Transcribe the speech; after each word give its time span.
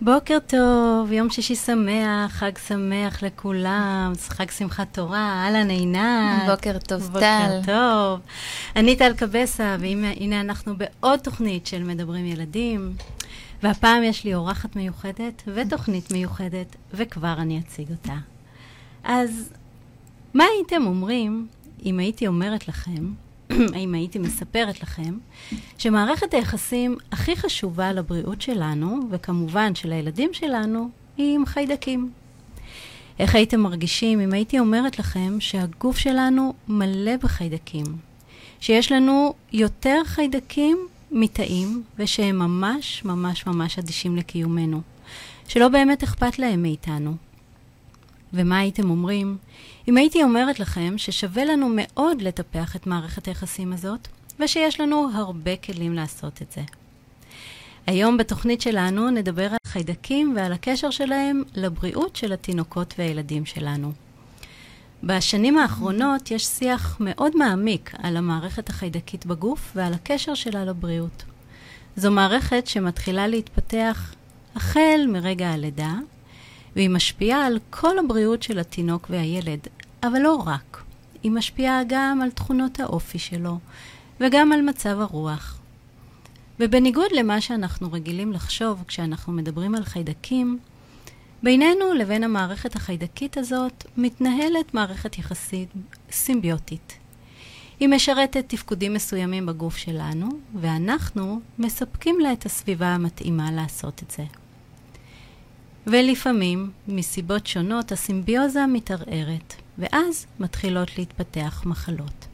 בוקר 0.00 0.38
טוב, 0.46 1.12
יום 1.12 1.30
שישי 1.30 1.54
שמח, 1.54 2.32
חג 2.32 2.58
שמח 2.68 3.22
לכולם, 3.22 4.12
חג 4.28 4.50
שמחת 4.50 4.86
תורה, 4.92 5.44
אהלן 5.44 5.70
עינת. 5.70 6.42
בוקר 6.50 6.78
טוב, 6.78 7.02
טל. 7.02 7.08
בוקר 7.12 7.60
טוב. 7.66 8.20
אני 8.76 8.96
טל 8.96 9.12
קבסה, 9.14 9.76
והנה 9.80 10.40
אנחנו 10.40 10.74
בעוד 10.76 11.20
תוכנית 11.20 11.66
של 11.66 11.82
מדברים 11.82 12.26
ילדים, 12.26 12.92
והפעם 13.62 14.02
יש 14.02 14.24
לי 14.24 14.34
אורחת 14.34 14.76
מיוחדת 14.76 15.42
ותוכנית 15.54 16.12
מיוחדת, 16.12 16.76
וכבר 16.94 17.34
אני 17.38 17.58
אציג 17.58 17.90
אותה. 17.90 18.16
אז 19.04 19.52
מה 20.34 20.44
הייתם 20.56 20.86
אומרים 20.86 21.46
אם 21.84 21.98
הייתי 21.98 22.26
אומרת 22.26 22.68
לכם 22.68 23.12
אם 23.82 23.94
הייתי 23.94 24.18
מספרת 24.18 24.82
לכם, 24.82 25.18
שמערכת 25.78 26.34
היחסים 26.34 26.96
הכי 27.12 27.36
חשובה 27.36 27.92
לבריאות 27.92 28.42
שלנו, 28.42 29.00
וכמובן 29.10 29.74
של 29.74 29.92
הילדים 29.92 30.30
שלנו, 30.32 30.88
היא 31.16 31.34
עם 31.34 31.46
חיידקים. 31.46 32.10
איך 33.18 33.34
הייתם 33.34 33.60
מרגישים 33.60 34.20
אם 34.20 34.32
הייתי 34.32 34.58
אומרת 34.58 34.98
לכם 34.98 35.40
שהגוף 35.40 35.98
שלנו 35.98 36.54
מלא 36.68 37.16
בחיידקים, 37.16 37.84
שיש 38.60 38.92
לנו 38.92 39.34
יותר 39.52 40.02
חיידקים 40.04 40.78
מתאים, 41.10 41.82
ושהם 41.98 42.38
ממש 42.38 43.04
ממש 43.04 43.46
ממש 43.46 43.78
אדישים 43.78 44.16
לקיומנו, 44.16 44.80
שלא 45.48 45.68
באמת 45.68 46.02
אכפת 46.02 46.38
להם 46.38 46.62
מאיתנו. 46.62 47.14
ומה 48.32 48.58
הייתם 48.58 48.90
אומרים 48.90 49.36
אם 49.88 49.96
הייתי 49.96 50.22
אומרת 50.22 50.60
לכם 50.60 50.94
ששווה 50.96 51.44
לנו 51.44 51.68
מאוד 51.72 52.22
לטפח 52.22 52.76
את 52.76 52.86
מערכת 52.86 53.26
היחסים 53.26 53.72
הזאת, 53.72 54.08
ושיש 54.40 54.80
לנו 54.80 55.10
הרבה 55.14 55.56
כלים 55.56 55.94
לעשות 55.94 56.42
את 56.42 56.52
זה. 56.52 56.60
היום 57.86 58.16
בתוכנית 58.16 58.60
שלנו 58.60 59.10
נדבר 59.10 59.46
על 59.50 59.56
חיידקים 59.66 60.32
ועל 60.36 60.52
הקשר 60.52 60.90
שלהם 60.90 61.42
לבריאות 61.54 62.16
של 62.16 62.32
התינוקות 62.32 62.94
והילדים 62.98 63.46
שלנו. 63.46 63.92
בשנים 65.02 65.58
האחרונות 65.58 66.30
יש 66.30 66.44
שיח 66.44 66.96
מאוד 67.00 67.36
מעמיק 67.36 67.92
על 68.02 68.16
המערכת 68.16 68.68
החיידקית 68.68 69.26
בגוף 69.26 69.72
ועל 69.74 69.94
הקשר 69.94 70.34
שלה 70.34 70.64
לבריאות. 70.64 71.24
זו 71.96 72.10
מערכת 72.10 72.66
שמתחילה 72.66 73.26
להתפתח 73.26 74.14
החל 74.54 75.00
מרגע 75.08 75.50
הלידה, 75.50 75.94
והיא 76.76 76.90
משפיעה 76.90 77.46
על 77.46 77.58
כל 77.70 77.98
הבריאות 77.98 78.42
של 78.42 78.58
התינוק 78.58 79.06
והילד, 79.10 79.60
אבל 80.02 80.18
לא 80.18 80.42
רק. 80.46 80.82
היא 81.22 81.32
משפיעה 81.32 81.82
גם 81.88 82.20
על 82.22 82.30
תכונות 82.30 82.80
האופי 82.80 83.18
שלו, 83.18 83.58
וגם 84.20 84.52
על 84.52 84.62
מצב 84.62 85.00
הרוח. 85.00 85.58
ובניגוד 86.60 87.06
למה 87.12 87.40
שאנחנו 87.40 87.92
רגילים 87.92 88.32
לחשוב 88.32 88.84
כשאנחנו 88.88 89.32
מדברים 89.32 89.74
על 89.74 89.84
חיידקים, 89.84 90.58
בינינו 91.42 91.94
לבין 91.94 92.24
המערכת 92.24 92.76
החיידקית 92.76 93.38
הזאת 93.38 93.84
מתנהלת 93.96 94.74
מערכת 94.74 95.18
יחסית 95.18 95.68
סימביוטית. 96.10 96.92
היא 97.80 97.88
משרתת 97.88 98.44
תפקודים 98.48 98.94
מסוימים 98.94 99.46
בגוף 99.46 99.76
שלנו, 99.76 100.28
ואנחנו 100.60 101.40
מספקים 101.58 102.20
לה 102.20 102.32
את 102.32 102.46
הסביבה 102.46 102.86
המתאימה 102.86 103.52
לעשות 103.52 104.02
את 104.02 104.10
זה. 104.10 104.45
ולפעמים, 105.86 106.70
מסיבות 106.88 107.46
שונות, 107.46 107.92
הסימביוזה 107.92 108.66
מתערערת, 108.66 109.54
ואז 109.78 110.26
מתחילות 110.40 110.98
להתפתח 110.98 111.62
מחלות. 111.66 112.26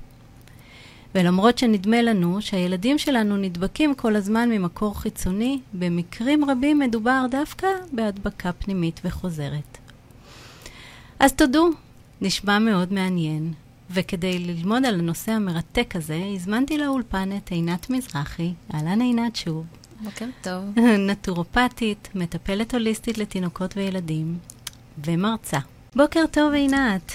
ולמרות 1.14 1.58
שנדמה 1.58 2.02
לנו 2.02 2.42
שהילדים 2.42 2.98
שלנו 2.98 3.36
נדבקים 3.36 3.94
כל 3.94 4.16
הזמן 4.16 4.48
ממקור 4.48 5.00
חיצוני, 5.00 5.60
במקרים 5.74 6.50
רבים 6.50 6.78
מדובר 6.78 7.26
דווקא 7.30 7.66
בהדבקה 7.92 8.52
פנימית 8.52 9.00
וחוזרת. 9.04 9.78
אז 11.20 11.32
תודו, 11.32 11.70
נשמע 12.20 12.58
מאוד 12.58 12.92
מעניין, 12.92 13.52
וכדי 13.90 14.38
ללמוד 14.38 14.84
על 14.84 14.94
הנושא 14.94 15.32
המרתק 15.32 15.96
הזה, 15.96 16.22
הזמנתי 16.34 16.78
לאולפן 16.78 17.36
את 17.36 17.50
עינת 17.50 17.90
מזרחי, 17.90 18.52
אהלן 18.74 19.00
עינת 19.00 19.36
שוב. 19.36 19.64
בוקר 20.04 20.26
טוב. 20.42 20.64
נטורופטית, 21.08 22.08
מטפלת 22.14 22.74
הוליסטית 22.74 23.18
לתינוקות 23.18 23.76
וילדים, 23.76 24.38
ומרצה. 25.04 25.58
בוקר 25.96 26.24
טוב, 26.30 26.52
עינת. 26.52 27.12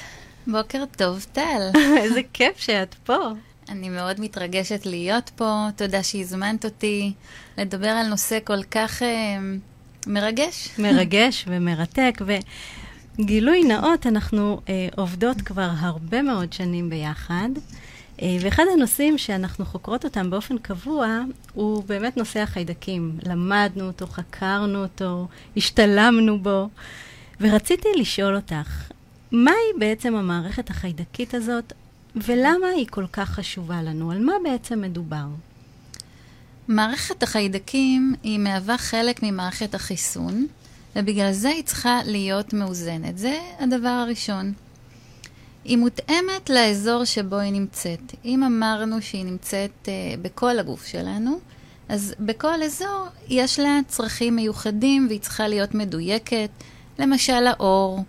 בוקר 0.47 0.83
טוב, 0.97 1.25
טל. 1.33 1.61
איזה 2.03 2.21
כיף 2.33 2.57
שאת 2.57 2.95
פה. 3.05 3.17
אני 3.69 3.89
מאוד 3.89 4.19
מתרגשת 4.21 4.85
להיות 4.85 5.31
פה, 5.35 5.67
תודה 5.75 6.03
שהזמנת 6.03 6.65
אותי 6.65 7.13
לדבר 7.57 7.87
על 7.87 8.07
נושא 8.07 8.37
כל 8.43 8.63
כך 8.63 9.03
אה, 9.03 9.07
מרגש. 10.07 10.69
מרגש 10.79 11.45
ומרתק, 11.47 12.21
וגילוי 13.19 13.63
נאות, 13.63 14.07
אנחנו 14.07 14.61
אה, 14.69 14.87
עובדות 14.95 15.41
כבר 15.41 15.69
הרבה 15.79 16.21
מאוד 16.21 16.53
שנים 16.53 16.89
ביחד. 16.89 17.49
אה, 18.21 18.37
ואחד 18.41 18.63
הנושאים 18.73 19.17
שאנחנו 19.17 19.65
חוקרות 19.65 20.05
אותם 20.05 20.29
באופן 20.29 20.57
קבוע, 20.57 21.21
הוא 21.53 21.83
באמת 21.83 22.17
נושא 22.17 22.39
החיידקים. 22.39 23.19
למדנו 23.25 23.87
אותו, 23.87 24.07
חקרנו 24.07 24.83
אותו, 24.83 25.27
השתלמנו 25.57 26.39
בו, 26.39 26.69
ורציתי 27.41 27.87
לשאול 27.97 28.35
אותך, 28.35 28.91
מהי 29.31 29.55
בעצם 29.79 30.15
המערכת 30.15 30.69
החיידקית 30.69 31.33
הזאת, 31.33 31.73
ולמה 32.15 32.67
היא 32.67 32.87
כל 32.89 33.05
כך 33.13 33.29
חשובה 33.29 33.81
לנו? 33.81 34.11
על 34.11 34.19
מה 34.19 34.33
בעצם 34.43 34.81
מדובר? 34.81 35.25
מערכת 36.67 37.23
החיידקים 37.23 38.15
היא 38.23 38.39
מהווה 38.39 38.77
חלק 38.77 39.23
ממערכת 39.23 39.75
החיסון, 39.75 40.47
ובגלל 40.95 41.31
זה 41.31 41.49
היא 41.49 41.63
צריכה 41.63 41.99
להיות 42.05 42.53
מאוזנת. 42.53 43.17
זה 43.17 43.39
הדבר 43.59 43.89
הראשון. 43.89 44.53
היא 45.67 45.77
מותאמת 45.77 46.49
לאזור 46.49 47.05
שבו 47.05 47.35
היא 47.35 47.51
נמצאת. 47.51 48.15
אם 48.25 48.43
אמרנו 48.43 49.01
שהיא 49.01 49.25
נמצאת 49.25 49.71
uh, 49.83 49.87
בכל 50.21 50.59
הגוף 50.59 50.85
שלנו, 50.85 51.39
אז 51.89 52.13
בכל 52.19 52.63
אזור 52.63 53.05
יש 53.27 53.59
לה 53.59 53.79
צרכים 53.87 54.35
מיוחדים 54.35 55.05
והיא 55.07 55.19
צריכה 55.19 55.47
להיות 55.47 55.75
מדויקת, 55.75 56.49
למשל 56.99 57.47
האור, 57.47 58.03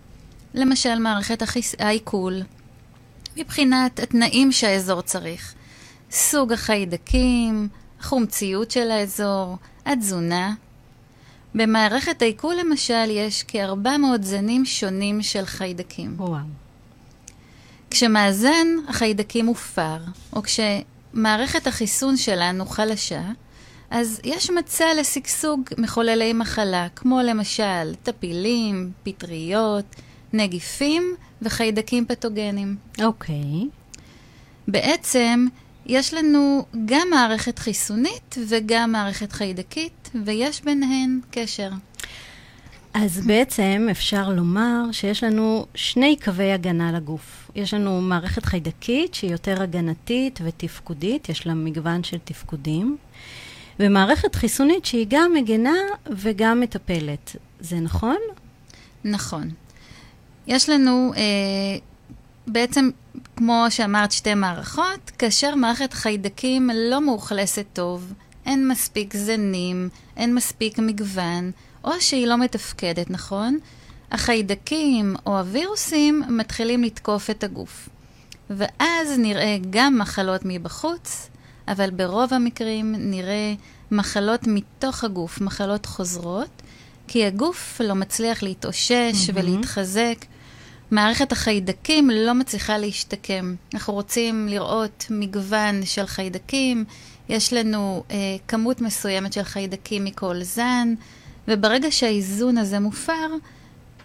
למשל 0.53 0.99
מערכת 0.99 1.41
החיס... 1.41 1.75
העיכול, 1.79 2.41
מבחינת 3.37 3.99
התנאים 3.99 4.51
שהאזור 4.51 5.01
צריך, 5.01 5.53
סוג 6.11 6.53
החיידקים, 6.53 7.67
החומציות 7.99 8.71
של 8.71 8.91
האזור, 8.91 9.57
התזונה. 9.85 10.53
במערכת 11.55 12.21
העיכול 12.21 12.55
למשל 12.55 13.09
יש 13.09 13.43
כ-400 13.47 14.21
זנים 14.21 14.65
שונים 14.65 15.21
של 15.21 15.45
חיידקים. 15.45 16.15
וואו. 16.17 16.68
כשמאזן 17.91 18.67
החיידקים 18.87 19.45
מופר, 19.45 19.97
או 20.33 20.41
כשמערכת 20.43 21.67
החיסון 21.67 22.17
שלנו 22.17 22.65
חלשה, 22.65 23.21
אז 23.89 24.21
יש 24.23 24.49
מצע 24.49 24.85
לשגשוג 24.99 25.61
מחוללי 25.77 26.33
מחלה, 26.33 26.87
כמו 26.95 27.19
למשל 27.23 27.95
טפילים, 28.03 28.91
פטריות, 29.03 29.95
נגיפים 30.33 31.15
וחיידקים 31.41 32.05
פתוגנים. 32.05 32.75
אוקיי. 33.03 33.35
Okay. 33.35 33.99
בעצם, 34.67 35.47
יש 35.85 36.13
לנו 36.13 36.65
גם 36.85 37.07
מערכת 37.09 37.59
חיסונית 37.59 38.35
וגם 38.47 38.91
מערכת 38.91 39.31
חיידקית, 39.31 40.09
ויש 40.25 40.61
ביניהן 40.61 41.19
קשר. 41.31 41.69
אז 42.93 43.27
בעצם 43.27 43.87
אפשר 43.91 44.29
לומר 44.29 44.83
שיש 44.91 45.23
לנו 45.23 45.65
שני 45.75 46.15
קווי 46.23 46.51
הגנה 46.51 46.91
לגוף. 46.91 47.51
יש 47.55 47.73
לנו 47.73 48.01
מערכת 48.01 48.45
חיידקית 48.45 49.13
שהיא 49.13 49.31
יותר 49.31 49.61
הגנתית 49.61 50.39
ותפקודית, 50.43 51.29
יש 51.29 51.47
לה 51.47 51.53
מגוון 51.53 52.03
של 52.03 52.17
תפקודים, 52.23 52.97
ומערכת 53.79 54.35
חיסונית 54.35 54.85
שהיא 54.85 55.05
גם 55.09 55.33
מגנה 55.33 55.75
וגם 56.11 56.59
מטפלת. 56.59 57.35
זה 57.59 57.79
נכון? 57.79 58.17
נכון. 59.03 59.49
יש 60.47 60.69
לנו 60.69 61.13
אה, 61.17 61.21
בעצם, 62.47 62.89
כמו 63.35 63.65
שאמרת, 63.69 64.11
שתי 64.11 64.33
מערכות, 64.33 65.11
כאשר 65.17 65.55
מערכת 65.55 65.93
חיידקים 65.93 66.69
לא 66.73 67.01
מאוכלסת 67.01 67.65
טוב, 67.73 68.13
אין 68.45 68.67
מספיק 68.67 69.17
זנים, 69.17 69.89
אין 70.17 70.35
מספיק 70.35 70.79
מגוון, 70.79 71.51
או 71.83 71.91
שהיא 72.01 72.27
לא 72.27 72.37
מתפקדת 72.37 73.09
נכון, 73.09 73.57
החיידקים 74.11 75.15
או 75.25 75.37
הווירוסים 75.37 76.23
מתחילים 76.29 76.83
לתקוף 76.83 77.29
את 77.29 77.43
הגוף. 77.43 77.89
ואז 78.49 79.17
נראה 79.17 79.57
גם 79.69 79.97
מחלות 79.97 80.41
מבחוץ, 80.45 81.29
אבל 81.67 81.89
ברוב 81.89 82.33
המקרים 82.33 82.95
נראה 82.97 83.53
מחלות 83.91 84.47
מתוך 84.47 85.03
הגוף, 85.03 85.41
מחלות 85.41 85.85
חוזרות, 85.85 86.61
כי 87.07 87.25
הגוף 87.25 87.81
לא 87.83 87.95
מצליח 87.95 88.43
להתאושש 88.43 89.13
mm-hmm. 89.13 89.31
ולהתחזק. 89.33 90.25
מערכת 90.91 91.31
החיידקים 91.31 92.09
לא 92.09 92.33
מצליחה 92.33 92.77
להשתקם. 92.77 93.55
אנחנו 93.73 93.93
רוצים 93.93 94.47
לראות 94.47 95.05
מגוון 95.09 95.85
של 95.85 96.05
חיידקים, 96.05 96.85
יש 97.29 97.53
לנו 97.53 98.03
אה, 98.11 98.17
כמות 98.47 98.81
מסוימת 98.81 99.33
של 99.33 99.43
חיידקים 99.43 100.05
מכל 100.05 100.43
זן, 100.43 100.93
וברגע 101.49 101.91
שהאיזון 101.91 102.57
הזה 102.57 102.79
מופר, 102.79 103.27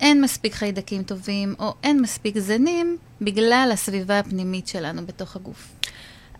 אין 0.00 0.20
מספיק 0.20 0.54
חיידקים 0.54 1.02
טובים 1.02 1.54
או 1.58 1.74
אין 1.82 2.00
מספיק 2.00 2.38
זנים 2.38 2.96
בגלל 3.20 3.70
הסביבה 3.72 4.18
הפנימית 4.18 4.68
שלנו 4.68 5.06
בתוך 5.06 5.36
הגוף. 5.36 5.68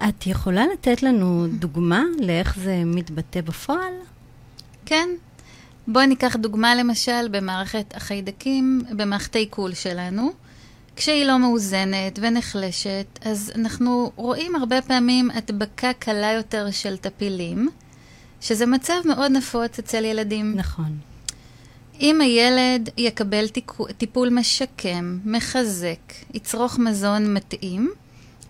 את 0.09 0.27
יכולה 0.27 0.65
לתת 0.73 1.03
לנו 1.03 1.47
דוגמה 1.59 2.03
לאיך 2.21 2.59
זה 2.59 2.83
מתבטא 2.87 3.41
בפועל? 3.41 3.93
כן. 4.87 5.09
בואי 5.89 6.06
ניקח 6.06 6.37
דוגמה 6.37 6.75
למשל 6.75 7.29
במערכת 7.31 7.97
החיידקים, 7.97 8.83
במערכת 8.91 9.37
העיכול 9.37 9.75
שלנו. 9.75 10.33
כשהיא 10.97 11.25
לא 11.25 11.39
מאוזנת 11.39 12.19
ונחלשת, 12.23 13.06
אז 13.25 13.53
אנחנו 13.55 14.12
רואים 14.17 14.55
הרבה 14.55 14.83
פעמים 14.83 15.31
הדבקה 15.31 15.93
קלה 15.93 16.33
יותר 16.33 16.71
של 16.71 16.97
טפילים, 16.97 17.69
שזה 18.44 18.67
מצב 18.67 18.94
מאוד 19.05 19.31
נפוץ 19.31 19.79
אצל 19.79 20.05
ילדים. 20.05 20.55
נכון. 20.56 20.99
אם 22.00 22.20
הילד 22.20 22.88
יקבל 22.96 23.46
טיפול 23.99 24.29
משקם, 24.29 25.19
מחזק, 25.25 26.12
יצרוך 26.35 26.79
מזון 26.79 27.35
מתאים, 27.35 27.93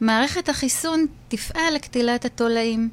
מערכת 0.00 0.48
החיסון 0.48 1.06
תפעל 1.28 1.74
לקטילת 1.74 2.24
התולעים, 2.24 2.88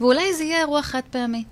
ואולי 0.00 0.34
זה 0.34 0.44
יהיה 0.44 0.58
אירוע 0.58 0.82
חד 0.82 1.00
פעמי. 1.10 1.44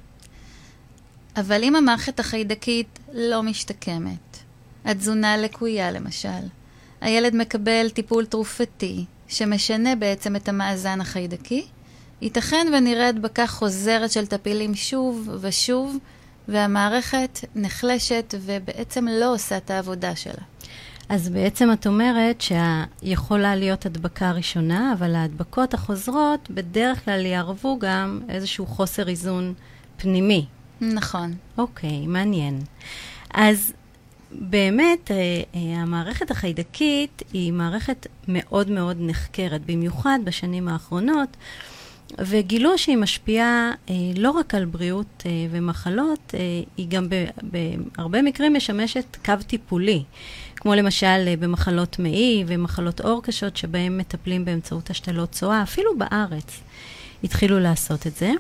אבל 1.37 1.65
אם 1.65 1.77
המערכת 1.77 2.21
החיידקית 2.21 2.99
לא 3.13 3.43
משתקמת, 3.43 4.39
התזונה 4.85 5.37
לקויה 5.37 5.91
למשל, 5.91 6.49
הילד 7.01 7.35
מקבל 7.35 7.91
טיפול 7.91 8.27
תרופתי 8.27 9.05
שמשנה 9.29 9.97
בעצם 9.97 10.37
את 10.37 10.49
המאזן 10.49 11.01
החיידקי, 11.01 11.67
ייתכן 12.23 12.67
ונראה 12.73 13.09
הדבקה 13.09 13.47
חוזרת 13.47 14.11
של 14.11 14.27
טפילים 14.27 14.75
שוב 14.75 15.29
ושוב, 15.41 15.97
והמערכת 16.49 17.39
נחלשת 17.55 18.35
ובעצם 18.41 19.07
לא 19.09 19.35
עושה 19.35 19.57
את 19.57 19.71
העבודה 19.71 20.17
שלה. 20.17 20.43
אז 21.09 21.29
בעצם 21.29 21.73
את 21.73 21.87
אומרת 21.87 22.41
שיכולה 22.41 23.57
להיות 23.57 23.87
הדבקה 23.87 24.33
ראשונה, 24.33 24.93
אבל 24.93 25.15
ההדבקות 25.15 25.75
החוזרות 25.75 26.51
בדרך 26.51 27.05
כלל 27.05 27.27
יערבו 27.27 27.79
גם 27.79 28.21
איזשהו 28.29 28.67
חוסר 28.67 29.09
איזון 29.09 29.55
פנימי. 29.97 30.47
נכון. 30.81 31.35
אוקיי, 31.59 32.07
מעניין. 32.07 32.61
אז 33.35 33.73
באמת, 34.31 35.11
אה, 35.11 35.17
אה, 35.55 35.61
המערכת 35.61 36.31
החיידקית 36.31 37.23
היא 37.33 37.53
מערכת 37.53 38.07
מאוד 38.29 38.71
מאוד 38.71 38.97
נחקרת, 39.01 39.61
במיוחד 39.67 40.19
בשנים 40.25 40.69
האחרונות, 40.69 41.37
וגילו 42.19 42.79
שהיא 42.79 42.97
משפיעה 42.97 43.71
אה, 43.91 43.95
לא 44.17 44.31
רק 44.31 44.55
על 44.55 44.65
בריאות 44.65 45.23
ומחלות, 45.51 46.35
היא 46.77 46.87
גם 46.89 47.07
בהרבה 47.43 48.23
מקרים 48.23 48.55
משמשת 48.55 49.17
קו 49.25 49.35
טיפולי, 49.47 50.03
כמו 50.57 50.75
למשל 50.75 51.35
במחלות 51.41 51.99
מעי 51.99 52.45
ומחלות 52.47 53.01
עור 53.01 53.23
קשות, 53.23 53.57
שבהם 53.57 53.99
מטפלים 53.99 54.45
באמצעות 54.45 54.91
השתלות 54.91 55.31
צואה, 55.31 55.63
אפילו 55.63 55.99
בארץ 55.99 56.61
התחילו 57.25 57.61
לעשות 57.61 58.07
את 58.07 58.17
זה. 58.17 58.31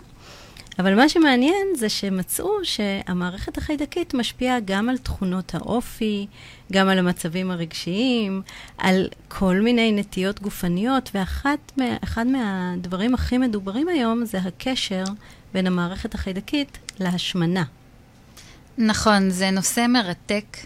אבל 0.78 0.94
מה 0.94 1.08
שמעניין 1.08 1.66
זה 1.76 1.88
שמצאו 1.88 2.50
שהמערכת 2.62 3.58
החיידקית 3.58 4.14
משפיעה 4.14 4.60
גם 4.64 4.88
על 4.88 4.98
תכונות 4.98 5.54
האופי, 5.54 6.26
גם 6.72 6.88
על 6.88 6.98
המצבים 6.98 7.50
הרגשיים, 7.50 8.42
על 8.78 9.08
כל 9.28 9.60
מיני 9.60 9.92
נטיות 9.92 10.40
גופניות, 10.40 11.10
ואחד 11.14 12.26
מהדברים 12.26 13.14
הכי 13.14 13.38
מדוברים 13.38 13.88
היום 13.88 14.24
זה 14.24 14.38
הקשר 14.38 15.04
בין 15.54 15.66
המערכת 15.66 16.14
החיידקית 16.14 16.78
להשמנה. 17.00 17.64
נכון, 18.78 19.30
זה 19.30 19.50
נושא 19.50 19.86
מרתק. 19.88 20.56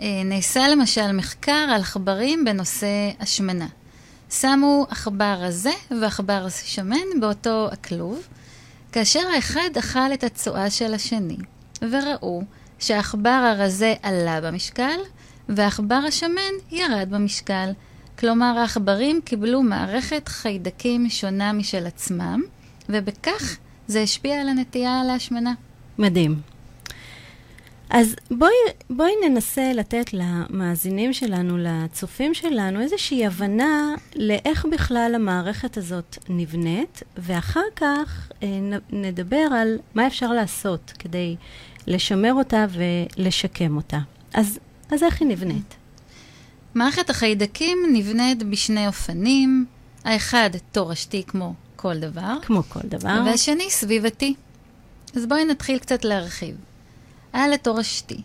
אה, 0.00 0.22
נעשה 0.24 0.68
למשל 0.68 1.12
מחקר 1.12 1.66
על 1.74 1.80
עכברים 1.80 2.44
בנושא 2.44 3.10
השמנה. 3.20 3.66
שמו 4.30 4.86
עכבר 4.90 5.36
רזה 5.38 5.70
ועכבר 6.00 6.46
שמן 6.48 7.20
באותו 7.20 7.68
הכלוב, 7.72 8.28
כאשר 8.94 9.20
האחד 9.34 9.70
אכל 9.78 10.12
את 10.14 10.24
הצואה 10.24 10.70
של 10.70 10.94
השני, 10.94 11.36
וראו 11.82 12.42
שהעכבר 12.78 13.30
הרזה 13.30 13.94
עלה 14.02 14.40
במשקל, 14.40 14.98
והעכבר 15.48 16.00
השמן 16.08 16.52
ירד 16.70 17.08
במשקל. 17.10 17.70
כלומר, 18.18 18.58
העכברים 18.58 19.20
קיבלו 19.24 19.62
מערכת 19.62 20.28
חיידקים 20.28 21.10
שונה 21.10 21.52
משל 21.52 21.86
עצמם, 21.86 22.42
ובכך 22.88 23.56
זה 23.86 24.00
השפיע 24.00 24.40
על 24.40 24.48
הנטייה 24.48 25.02
להשמנה. 25.06 25.52
מדהים. 25.98 26.53
אז 27.94 28.16
בואי, 28.30 28.52
בואי 28.90 29.12
ננסה 29.28 29.72
לתת 29.72 30.10
למאזינים 30.12 31.12
שלנו, 31.12 31.58
לצופים 31.58 32.34
שלנו, 32.34 32.80
איזושהי 32.80 33.26
הבנה 33.26 33.94
לאיך 34.16 34.66
בכלל 34.72 35.12
המערכת 35.14 35.76
הזאת 35.76 36.18
נבנית, 36.28 37.02
ואחר 37.16 37.60
כך 37.76 38.30
אה, 38.42 38.48
נדבר 38.90 39.46
על 39.52 39.78
מה 39.94 40.06
אפשר 40.06 40.32
לעשות 40.32 40.92
כדי 40.98 41.36
לשמר 41.86 42.32
אותה 42.34 42.66
ולשקם 42.70 43.76
אותה. 43.76 43.98
אז, 44.34 44.58
אז 44.90 45.02
איך 45.02 45.20
היא 45.20 45.28
נבנית? 45.28 45.74
מערכת 46.74 47.10
החיידקים 47.10 47.78
נבנית 47.92 48.42
בשני 48.42 48.86
אופנים, 48.86 49.66
האחד 50.04 50.50
תורשתי 50.72 51.22
כמו 51.26 51.54
כל 51.76 51.98
דבר. 51.98 52.36
כמו 52.42 52.62
כל 52.68 52.80
דבר. 52.84 53.22
והשני 53.26 53.70
סביבתי. 53.70 54.34
אז 55.16 55.26
בואי 55.26 55.44
נתחיל 55.44 55.78
קצת 55.78 56.04
להרחיב. 56.04 56.56
על 57.34 57.52
התורשתי. 57.52 58.20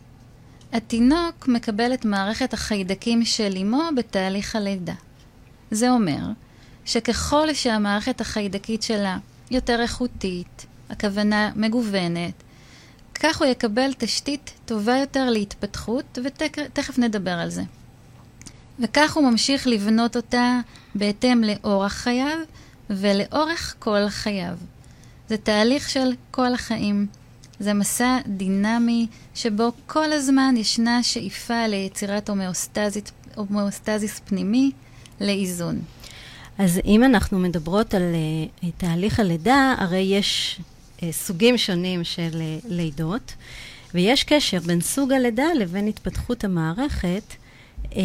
התינוק 0.73 1.47
מקבל 1.47 1.93
את 1.93 2.05
מערכת 2.05 2.53
החיידקים 2.53 3.25
של 3.25 3.57
אמו 3.61 3.83
בתהליך 3.97 4.55
הלידה. 4.55 4.93
זה 5.71 5.89
אומר 5.89 6.21
שככל 6.85 7.53
שהמערכת 7.53 8.21
החיידקית 8.21 8.83
שלה 8.83 9.17
יותר 9.51 9.81
איכותית, 9.81 10.65
הכוונה 10.89 11.51
מגוונת, 11.55 12.33
כך 13.13 13.39
הוא 13.39 13.47
יקבל 13.47 13.93
תשתית 13.97 14.53
טובה 14.65 14.97
יותר 14.97 15.29
להתפתחות, 15.29 16.19
ותכף 16.23 16.99
נדבר 16.99 17.39
על 17.39 17.49
זה. 17.49 17.63
וכך 18.79 19.15
הוא 19.15 19.31
ממשיך 19.31 19.67
לבנות 19.67 20.15
אותה 20.15 20.59
בהתאם 20.95 21.43
לאורח 21.43 21.93
חייו 21.93 22.37
ולאורך 22.89 23.75
כל 23.79 24.09
חייו. 24.09 24.57
זה 25.29 25.37
תהליך 25.37 25.89
של 25.89 26.13
כל 26.31 26.53
החיים. 26.53 27.07
זה 27.59 27.73
מסע 27.73 28.17
דינמי 28.27 29.07
שבו 29.35 29.71
כל 29.87 30.11
הזמן 30.11 30.55
ישנה 30.57 31.03
שאיפה 31.03 31.67
ליצירת 31.67 32.29
הומאוסטזיס 33.35 34.21
פנימי 34.25 34.71
לאיזון. 35.21 35.79
אז 36.57 36.79
אם 36.85 37.03
אנחנו 37.03 37.39
מדברות 37.39 37.93
על 37.93 38.01
uh, 38.61 38.65
תהליך 38.77 39.19
הלידה, 39.19 39.75
הרי 39.77 39.99
יש 39.99 40.59
uh, 40.97 41.03
סוגים 41.11 41.57
שונים 41.57 42.03
של 42.03 42.29
uh, 42.31 42.65
לידות, 42.69 43.33
ויש 43.93 44.23
קשר 44.23 44.59
בין 44.59 44.81
סוג 44.81 45.11
הלידה 45.11 45.47
לבין 45.59 45.87
התפתחות 45.87 46.43
המערכת. 46.43 47.23
Um, 47.83 47.95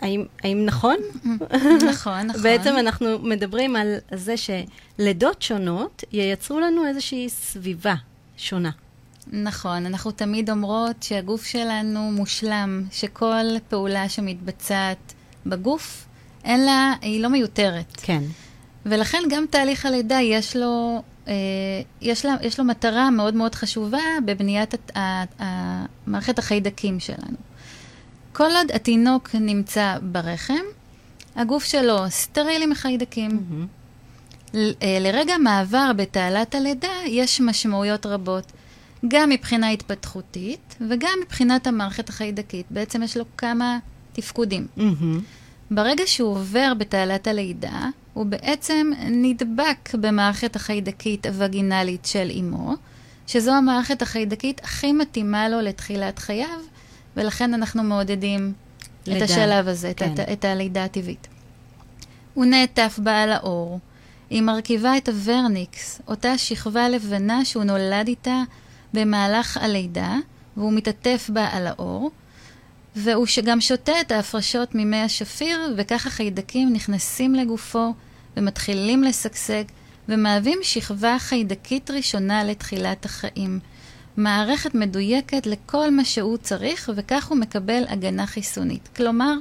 האם, 0.00 0.24
האם 0.42 0.64
נכון? 0.64 0.96
נכון, 1.90 2.26
נכון. 2.26 2.42
בעצם 2.42 2.74
אנחנו 2.78 3.18
מדברים 3.18 3.76
על 3.76 3.94
זה 4.14 4.34
שלידות 4.36 5.42
שונות 5.42 6.04
ייצרו 6.12 6.60
לנו 6.60 6.86
איזושהי 6.86 7.28
סביבה 7.28 7.94
שונה. 8.36 8.70
נכון, 9.32 9.86
אנחנו 9.86 10.10
תמיד 10.10 10.50
אומרות 10.50 11.02
שהגוף 11.02 11.44
שלנו 11.44 12.00
מושלם, 12.00 12.84
שכל 12.90 13.44
פעולה 13.68 14.08
שמתבצעת 14.08 15.14
בגוף, 15.46 16.06
אין 16.44 16.64
לה, 16.64 16.94
היא 17.00 17.22
לא 17.22 17.28
מיותרת. 17.28 17.92
כן. 18.02 18.22
ולכן 18.86 19.22
גם 19.30 19.44
תהליך 19.50 19.86
הלידה 19.86 20.20
יש 20.20 20.56
לו, 20.56 21.02
אה, 21.28 21.34
יש, 22.00 22.26
לה, 22.26 22.36
יש 22.42 22.58
לו 22.58 22.64
מטרה 22.64 23.10
מאוד 23.10 23.34
מאוד 23.34 23.54
חשובה 23.54 23.98
בבניית 24.26 24.74
מערכת 26.06 26.38
החיידקים 26.38 27.00
שלנו. 27.00 27.36
כל 28.40 28.56
עוד 28.56 28.70
התינוק 28.74 29.34
נמצא 29.34 29.96
ברחם, 30.02 30.64
הגוף 31.36 31.64
שלו 31.64 31.96
סטרילי 32.08 32.66
מחיידקים. 32.66 33.30
Mm-hmm. 33.30 34.54
לרגע 35.00 35.38
מעבר 35.38 35.90
בתעלת 35.96 36.54
הלידה 36.54 36.92
יש 37.06 37.40
משמעויות 37.40 38.06
רבות, 38.06 38.52
גם 39.08 39.30
מבחינה 39.30 39.70
התפתחותית 39.70 40.76
וגם 40.88 41.12
מבחינת 41.22 41.66
המערכת 41.66 42.08
החיידקית. 42.08 42.66
בעצם 42.70 43.02
יש 43.02 43.16
לו 43.16 43.24
כמה 43.36 43.78
תפקודים. 44.12 44.66
Mm-hmm. 44.78 45.20
ברגע 45.70 46.06
שהוא 46.06 46.30
עובר 46.30 46.72
בתעלת 46.78 47.26
הלידה, 47.26 47.88
הוא 48.14 48.26
בעצם 48.26 48.90
נדבק 49.10 49.94
במערכת 49.94 50.56
החיידקית 50.56 51.26
הווגינלית 51.26 52.04
של 52.06 52.30
אמו, 52.38 52.74
שזו 53.26 53.52
המערכת 53.52 54.02
החיידקית 54.02 54.60
הכי 54.64 54.92
מתאימה 54.92 55.48
לו 55.48 55.60
לתחילת 55.60 56.18
חייו, 56.18 56.60
ולכן 57.16 57.54
אנחנו 57.54 57.82
מעודדים 57.82 58.52
לידה. 59.06 59.24
את 59.24 59.30
השלב 59.30 59.68
הזה, 59.68 59.92
כן. 59.96 60.14
את, 60.14 60.20
את 60.20 60.44
הלידה 60.44 60.84
הטבעית. 60.84 61.28
הוא 62.34 62.44
נעטף 62.44 62.98
בה 63.02 63.22
על 63.22 63.32
האור, 63.32 63.80
היא 64.30 64.42
מרכיבה 64.42 64.96
את 64.96 65.08
הוורניקס, 65.08 66.00
אותה 66.08 66.38
שכבה 66.38 66.88
לבנה 66.88 67.44
שהוא 67.44 67.64
נולד 67.64 68.08
איתה 68.08 68.42
במהלך 68.94 69.56
הלידה, 69.56 70.16
והוא 70.56 70.72
מתעטף 70.72 71.30
בה 71.32 71.48
על 71.52 71.66
האור, 71.66 72.10
והוא 72.96 73.26
גם 73.44 73.60
שותה 73.60 74.00
את 74.00 74.12
ההפרשות 74.12 74.74
ממי 74.74 74.96
השפיר, 74.96 75.74
וכך 75.76 76.06
החיידקים 76.06 76.72
נכנסים 76.72 77.34
לגופו 77.34 77.94
ומתחילים 78.36 79.04
לשגשג, 79.04 79.64
ומהווים 80.08 80.58
שכבה 80.62 81.16
חיידקית 81.18 81.90
ראשונה 81.90 82.44
לתחילת 82.44 83.04
החיים. 83.04 83.60
מערכת 84.16 84.74
מדויקת 84.74 85.46
לכל 85.46 85.90
מה 85.90 86.04
שהוא 86.04 86.36
צריך, 86.36 86.90
וכך 86.96 87.28
הוא 87.28 87.38
מקבל 87.38 87.82
הגנה 87.88 88.26
חיסונית. 88.26 88.88
כלומר, 88.96 89.34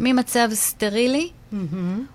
ממצב 0.00 0.48
סטרילי, 0.52 1.30
mm-hmm. 1.30 1.56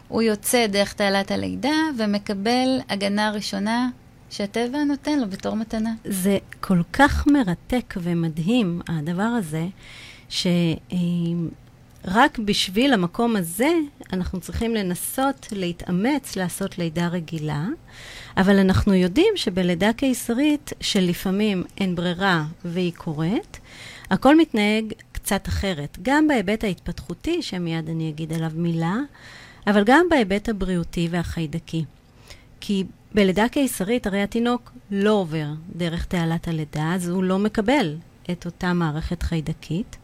הוא 0.07 0.21
יוצא 0.21 0.67
דרך 0.67 0.93
תעלת 0.93 1.31
הלידה 1.31 1.75
ומקבל 1.97 2.79
הגנה 2.89 3.31
ראשונה 3.31 3.89
שהטבע 4.29 4.83
נותן 4.83 5.19
לו 5.19 5.29
בתור 5.29 5.55
מתנה. 5.55 5.93
זה 6.05 6.37
כל 6.59 6.81
כך 6.93 7.27
מרתק 7.27 7.93
ומדהים, 7.97 8.81
הדבר 8.87 9.23
הזה, 9.23 9.67
שרק 12.05 12.39
בשביל 12.39 12.93
המקום 12.93 13.35
הזה 13.35 13.69
אנחנו 14.13 14.39
צריכים 14.39 14.75
לנסות 14.75 15.47
להתאמץ 15.51 16.35
לעשות 16.35 16.77
לידה 16.77 17.07
רגילה, 17.07 17.65
אבל 18.37 18.59
אנחנו 18.59 18.93
יודעים 18.93 19.33
שבלידה 19.35 19.93
קיסרית, 19.93 20.73
שלפעמים 20.81 21.63
אין 21.77 21.95
ברירה 21.95 22.43
והיא 22.65 22.93
קורית, 22.93 23.59
הכל 24.09 24.37
מתנהג 24.37 24.93
קצת 25.11 25.47
אחרת, 25.47 25.97
גם 26.01 26.27
בהיבט 26.27 26.63
ההתפתחותי, 26.63 27.41
שמיד 27.41 27.89
אני 27.89 28.09
אגיד 28.09 28.33
עליו 28.33 28.51
מילה, 28.55 28.95
אבל 29.67 29.83
גם 29.85 30.05
בהיבט 30.09 30.49
הבריאותי 30.49 31.07
והחיידקי. 31.11 31.85
כי 32.61 32.83
בלידה 33.13 33.49
קיסרית 33.49 34.07
הרי 34.07 34.21
התינוק 34.21 34.71
לא 34.91 35.11
עובר 35.11 35.47
דרך 35.75 36.05
תעלת 36.05 36.47
הלידה, 36.47 36.93
אז 36.95 37.09
הוא 37.09 37.23
לא 37.23 37.39
מקבל 37.39 37.95
את 38.31 38.45
אותה 38.45 38.73
מערכת 38.73 39.23
חיידקית. 39.23 39.97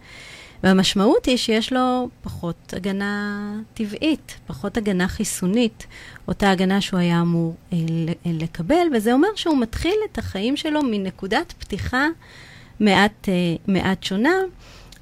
והמשמעות 0.65 1.25
היא 1.25 1.37
שיש 1.37 1.73
לו 1.73 2.09
פחות 2.23 2.73
הגנה 2.77 3.53
טבעית, 3.73 4.35
פחות 4.47 4.77
הגנה 4.77 5.07
חיסונית, 5.07 5.87
אותה 6.27 6.51
הגנה 6.51 6.81
שהוא 6.81 6.99
היה 6.99 7.21
אמור 7.21 7.55
אה, 7.73 7.77
לקבל, 8.25 8.87
וזה 8.95 9.13
אומר 9.13 9.27
שהוא 9.35 9.57
מתחיל 9.57 9.95
את 10.11 10.17
החיים 10.17 10.57
שלו 10.57 10.81
מנקודת 10.83 11.53
פתיחה 11.59 12.07
מעט, 12.79 13.29
אה, 13.29 13.33
מעט 13.67 14.03
שונה. 14.03 14.35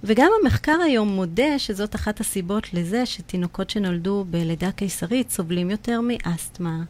וגם 0.03 0.32
המחקר 0.41 0.77
היום 0.86 1.08
מודה 1.08 1.60
שזאת 1.60 1.96
אחת 1.96 2.20
הסיבות 2.20 2.74
לזה 2.74 3.05
שתינוקות 3.05 3.70
שנולדו 3.70 4.25
בלידה 4.29 4.72
קיסרית 4.72 5.32
סובלים 5.32 5.70
יותר 5.70 6.01
מאסתמה, 6.01 6.84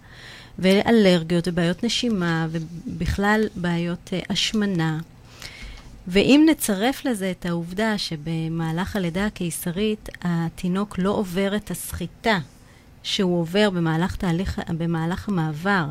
ואלרגיות 0.60 1.48
ובעיות 1.48 1.84
נשימה, 1.84 2.48
ובכלל 2.52 3.44
בעיות 3.56 4.10
uh, 4.14 4.26
השמנה. 4.30 5.00
ואם 6.08 6.46
נצרף 6.50 7.06
לזה 7.06 7.32
את 7.32 7.46
העובדה 7.46 7.98
שבמהלך 7.98 8.96
הלידה 8.96 9.26
הקיסרית 9.26 10.10
התינוק 10.22 11.00
לא 11.00 11.10
עובר 11.10 11.56
את 11.56 11.72
הסחיטה 11.72 12.40
שהוא 13.04 13.40
עובר 13.40 13.70
במהלך, 13.70 14.16
תהליך, 14.16 14.60
במהלך 14.78 15.30
המעבר 15.30 15.86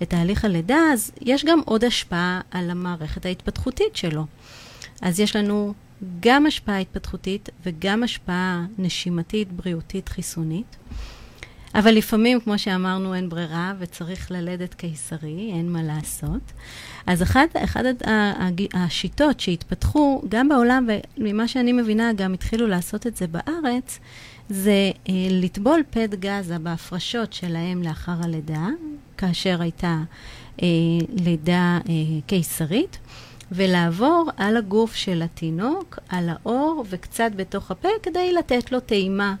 לתהליך 0.00 0.44
הלידה, 0.44 0.78
אז 0.92 1.12
יש 1.20 1.44
גם 1.44 1.60
עוד 1.64 1.84
השפעה 1.84 2.40
על 2.50 2.70
המערכת 2.70 3.26
ההתפתחותית 3.26 3.96
שלו. 3.96 4.26
אז 5.02 5.20
יש 5.20 5.36
לנו 5.36 5.74
גם 6.20 6.46
השפעה 6.46 6.78
התפתחותית 6.78 7.48
וגם 7.66 8.02
השפעה 8.02 8.66
נשימתית, 8.78 9.52
בריאותית, 9.52 10.08
חיסונית. 10.08 10.76
אבל 11.74 11.94
לפעמים, 11.94 12.40
כמו 12.40 12.58
שאמרנו, 12.58 13.14
אין 13.14 13.28
ברירה 13.28 13.72
וצריך 13.78 14.30
ללדת 14.30 14.74
קיסרי, 14.74 15.50
אין 15.54 15.72
מה 15.72 15.82
לעשות. 15.82 16.52
אז 17.06 17.22
אחת, 17.22 17.56
אחת 17.64 17.84
השיטות 18.74 19.40
שהתפתחו, 19.40 20.22
גם 20.28 20.48
בעולם, 20.48 20.86
וממה 21.18 21.48
שאני 21.48 21.72
מבינה, 21.72 22.12
גם 22.12 22.34
התחילו 22.34 22.66
לעשות 22.66 23.06
את 23.06 23.16
זה 23.16 23.26
בארץ, 23.26 23.98
זה 24.48 24.90
אה, 25.08 25.14
לטבול 25.30 25.82
פד 25.90 26.14
גזה 26.14 26.58
בהפרשות 26.58 27.32
שלהם 27.32 27.82
לאחר 27.82 28.16
הלידה, 28.22 28.66
כאשר 29.16 29.62
הייתה 29.62 29.98
אה, 30.62 30.68
לידה 31.24 31.78
אה, 31.88 31.94
קיסרית. 32.26 32.98
ולעבור 33.52 34.30
על 34.36 34.56
הגוף 34.56 34.94
של 34.94 35.22
התינוק, 35.22 35.98
על 36.08 36.28
האור 36.28 36.84
וקצת 36.88 37.30
בתוך 37.36 37.70
הפה, 37.70 37.88
כדי 38.02 38.32
לתת 38.32 38.72
לו 38.72 38.80
טעימה 38.80 39.34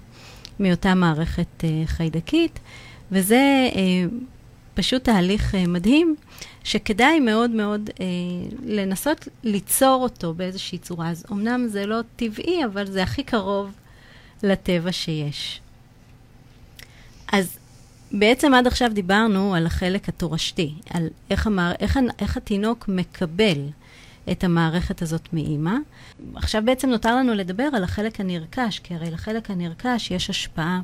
מאותה 0.60 0.94
מערכת 0.94 1.46
uh, 1.60 1.64
חיידקית. 1.86 2.58
וזה 3.12 3.70
uh, 3.72 3.76
פשוט 4.74 5.04
תהליך 5.04 5.54
uh, 5.54 5.68
מדהים, 5.68 6.16
שכדאי 6.64 7.20
מאוד 7.20 7.50
מאוד 7.50 7.90
לנסות 8.64 9.28
ליצור 9.44 10.02
אותו 10.02 10.34
באיזושהי 10.34 10.78
צורה. 10.78 11.10
אז 11.10 11.24
אמנם 11.32 11.68
זה 11.68 11.86
לא 11.86 12.00
טבעי, 12.16 12.64
אבל 12.64 12.86
זה 12.86 13.02
הכי 13.02 13.22
קרוב 13.22 13.70
לטבע 14.42 14.92
שיש. 14.92 15.60
אז 17.32 17.58
בעצם 18.12 18.54
עד 18.54 18.66
עכשיו 18.66 18.90
דיברנו 18.94 19.54
על 19.54 19.66
החלק 19.66 20.08
התורשתי, 20.08 20.74
על 20.90 21.08
איך, 21.30 21.46
המער, 21.46 21.72
איך, 21.80 21.98
איך 22.18 22.36
התינוק 22.36 22.88
מקבל 22.88 23.58
את 24.32 24.44
המערכת 24.44 25.02
הזאת 25.02 25.28
מאימא. 25.32 25.74
עכשיו 26.34 26.62
בעצם 26.64 26.90
נותר 26.90 27.16
לנו 27.16 27.34
לדבר 27.34 27.68
על 27.74 27.84
החלק 27.84 28.20
הנרכש, 28.20 28.78
כי 28.78 28.94
הרי 28.94 29.10
לחלק 29.10 29.50
הנרכש 29.50 30.10
יש 30.10 30.30
השפעה 30.30 30.80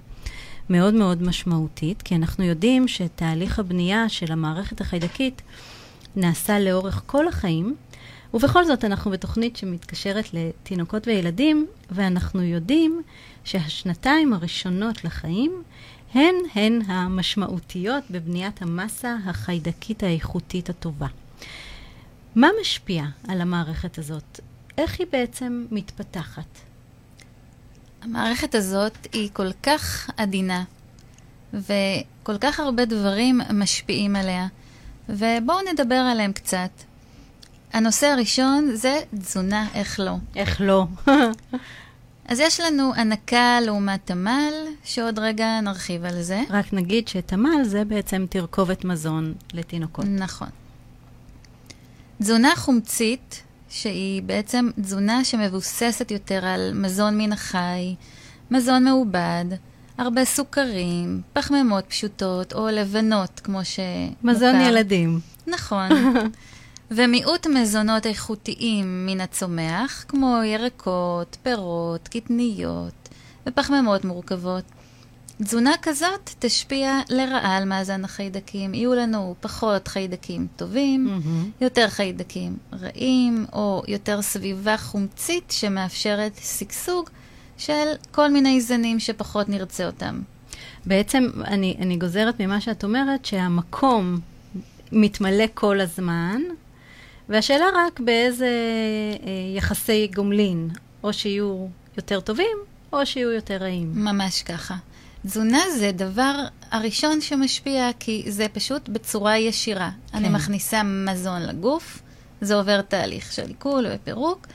מאוד 0.70 0.94
מאוד 0.94 1.22
משמעותית, 1.22 2.02
כי 2.02 2.14
אנחנו 2.14 2.44
יודעים 2.44 2.88
שתהליך 2.88 3.58
הבנייה 3.58 4.08
של 4.08 4.32
המערכת 4.32 4.80
החיידקית 4.80 5.42
נעשה 6.16 6.60
לאורך 6.60 7.02
כל 7.06 7.28
החיים, 7.28 7.74
ובכל 8.34 8.64
זאת 8.64 8.84
אנחנו 8.84 9.10
בתוכנית 9.10 9.56
שמתקשרת 9.56 10.34
לתינוקות 10.34 11.06
וילדים, 11.06 11.66
ואנחנו 11.90 12.42
יודעים 12.42 13.02
שהשנתיים 13.44 14.32
הראשונות 14.32 15.04
לחיים 15.04 15.62
הן 16.14 16.34
הן 16.54 16.80
המשמעותיות 16.86 18.04
בבניית 18.10 18.62
המסה 18.62 19.16
החיידקית 19.26 20.02
האיכותית 20.02 20.70
הטובה. 20.70 21.06
מה 22.34 22.48
משפיע 22.60 23.04
על 23.28 23.40
המערכת 23.40 23.98
הזאת? 23.98 24.40
איך 24.78 24.98
היא 24.98 25.06
בעצם 25.12 25.66
מתפתחת? 25.70 26.58
המערכת 28.02 28.54
הזאת 28.54 29.06
היא 29.12 29.30
כל 29.32 29.52
כך 29.62 30.10
עדינה, 30.16 30.64
וכל 31.52 32.38
כך 32.40 32.60
הרבה 32.60 32.84
דברים 32.84 33.40
משפיעים 33.54 34.16
עליה, 34.16 34.46
ובואו 35.08 35.58
נדבר 35.72 35.94
עליהם 35.94 36.32
קצת. 36.32 36.70
הנושא 37.72 38.06
הראשון 38.06 38.70
זה 38.74 39.00
תזונה, 39.18 39.66
איך 39.74 40.00
לא. 40.00 40.16
איך 40.36 40.60
לא. 40.60 40.86
אז 42.28 42.40
יש 42.40 42.60
לנו 42.60 42.94
הנקה 42.94 43.58
לעומת 43.60 44.00
תמ"ל, 44.04 44.52
שעוד 44.84 45.18
רגע 45.18 45.60
נרחיב 45.60 46.04
על 46.04 46.22
זה. 46.22 46.42
רק 46.50 46.72
נגיד 46.72 47.08
שתמ"ל 47.08 47.64
זה 47.64 47.84
בעצם 47.84 48.26
תרכובת 48.30 48.84
מזון 48.84 49.34
לתינוקות. 49.52 50.04
נכון. 50.08 50.48
תזונה 52.22 52.56
חומצית, 52.56 53.42
שהיא 53.68 54.22
בעצם 54.22 54.70
תזונה 54.80 55.24
שמבוססת 55.24 56.10
יותר 56.10 56.44
על 56.44 56.72
מזון 56.74 57.18
מן 57.18 57.32
החי, 57.32 57.94
מזון 58.50 58.84
מעובד, 58.84 59.44
הרבה 59.98 60.24
סוכרים, 60.24 61.22
פחמימות 61.32 61.84
פשוטות 61.88 62.52
או 62.52 62.68
לבנות, 62.68 63.40
כמו 63.40 63.60
שמוכר. 63.64 64.14
מזון 64.22 64.60
ילדים. 64.60 65.20
נכון. 65.46 65.88
ומיעוט 66.90 67.46
מזונות 67.46 68.06
איכותיים 68.06 69.06
מן 69.06 69.20
הצומח, 69.20 70.04
כמו 70.08 70.38
ירקות, 70.44 71.36
פירות, 71.42 72.08
קטניות 72.08 73.08
ופחמימות 73.46 74.04
מורכבות. 74.04 74.64
תזונה 75.44 75.72
כזאת 75.82 76.30
תשפיע 76.38 77.00
לרעה 77.08 77.56
על 77.56 77.64
מאזן 77.64 78.04
החיידקים. 78.04 78.74
יהיו 78.74 78.94
לנו 78.94 79.34
פחות 79.40 79.88
חיידקים 79.88 80.46
טובים, 80.56 81.08
mm-hmm. 81.08 81.64
יותר 81.64 81.88
חיידקים 81.88 82.56
רעים, 82.72 83.46
או 83.52 83.82
יותר 83.88 84.22
סביבה 84.22 84.76
חומצית 84.76 85.50
שמאפשרת 85.50 86.32
שגשוג 86.36 87.10
של 87.58 87.84
כל 88.10 88.30
מיני 88.30 88.60
זנים 88.60 89.00
שפחות 89.00 89.48
נרצה 89.48 89.86
אותם. 89.86 90.20
בעצם 90.86 91.30
אני, 91.44 91.76
אני 91.80 91.96
גוזרת 91.96 92.40
ממה 92.40 92.60
שאת 92.60 92.84
אומרת 92.84 93.24
שהמקום 93.24 94.18
מתמלא 94.92 95.44
כל 95.54 95.80
הזמן, 95.80 96.40
והשאלה 97.28 97.66
רק 97.74 98.00
באיזה 98.00 98.46
אה, 98.46 99.56
יחסי 99.56 100.10
גומלין, 100.14 100.70
או 101.02 101.12
שיהיו 101.12 101.66
יותר 101.96 102.20
טובים, 102.20 102.56
או 102.92 103.06
שיהיו 103.06 103.32
יותר 103.32 103.56
רעים. 103.56 103.92
ממש 103.94 104.42
ככה. 104.42 104.74
תזונה 105.26 105.62
זה 105.78 105.92
דבר 105.92 106.34
הראשון 106.70 107.20
שמשפיע, 107.20 107.90
כי 107.98 108.24
זה 108.28 108.46
פשוט 108.52 108.88
בצורה 108.88 109.38
ישירה. 109.38 109.90
כן. 110.12 110.18
אני 110.18 110.28
מכניסה 110.28 110.82
מזון 110.82 111.42
לגוף, 111.42 112.02
זה 112.40 112.54
עובר 112.54 112.80
תהליך 112.82 113.32
של 113.32 113.46
עיכול 113.48 113.86
ופירוק, 113.94 114.46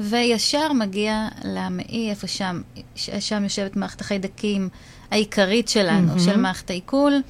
וישר 0.00 0.72
מגיע 0.72 1.28
למעי, 1.44 2.10
איפה 2.10 2.26
שם, 2.26 2.62
שם 2.94 3.44
יושבת 3.44 3.76
מערכת 3.76 4.00
החיידקים 4.00 4.68
העיקרית 5.10 5.68
שלנו, 5.68 6.16
mm-hmm. 6.16 6.20
של 6.20 6.36
מערכת 6.36 6.70
העיכול, 6.70 7.22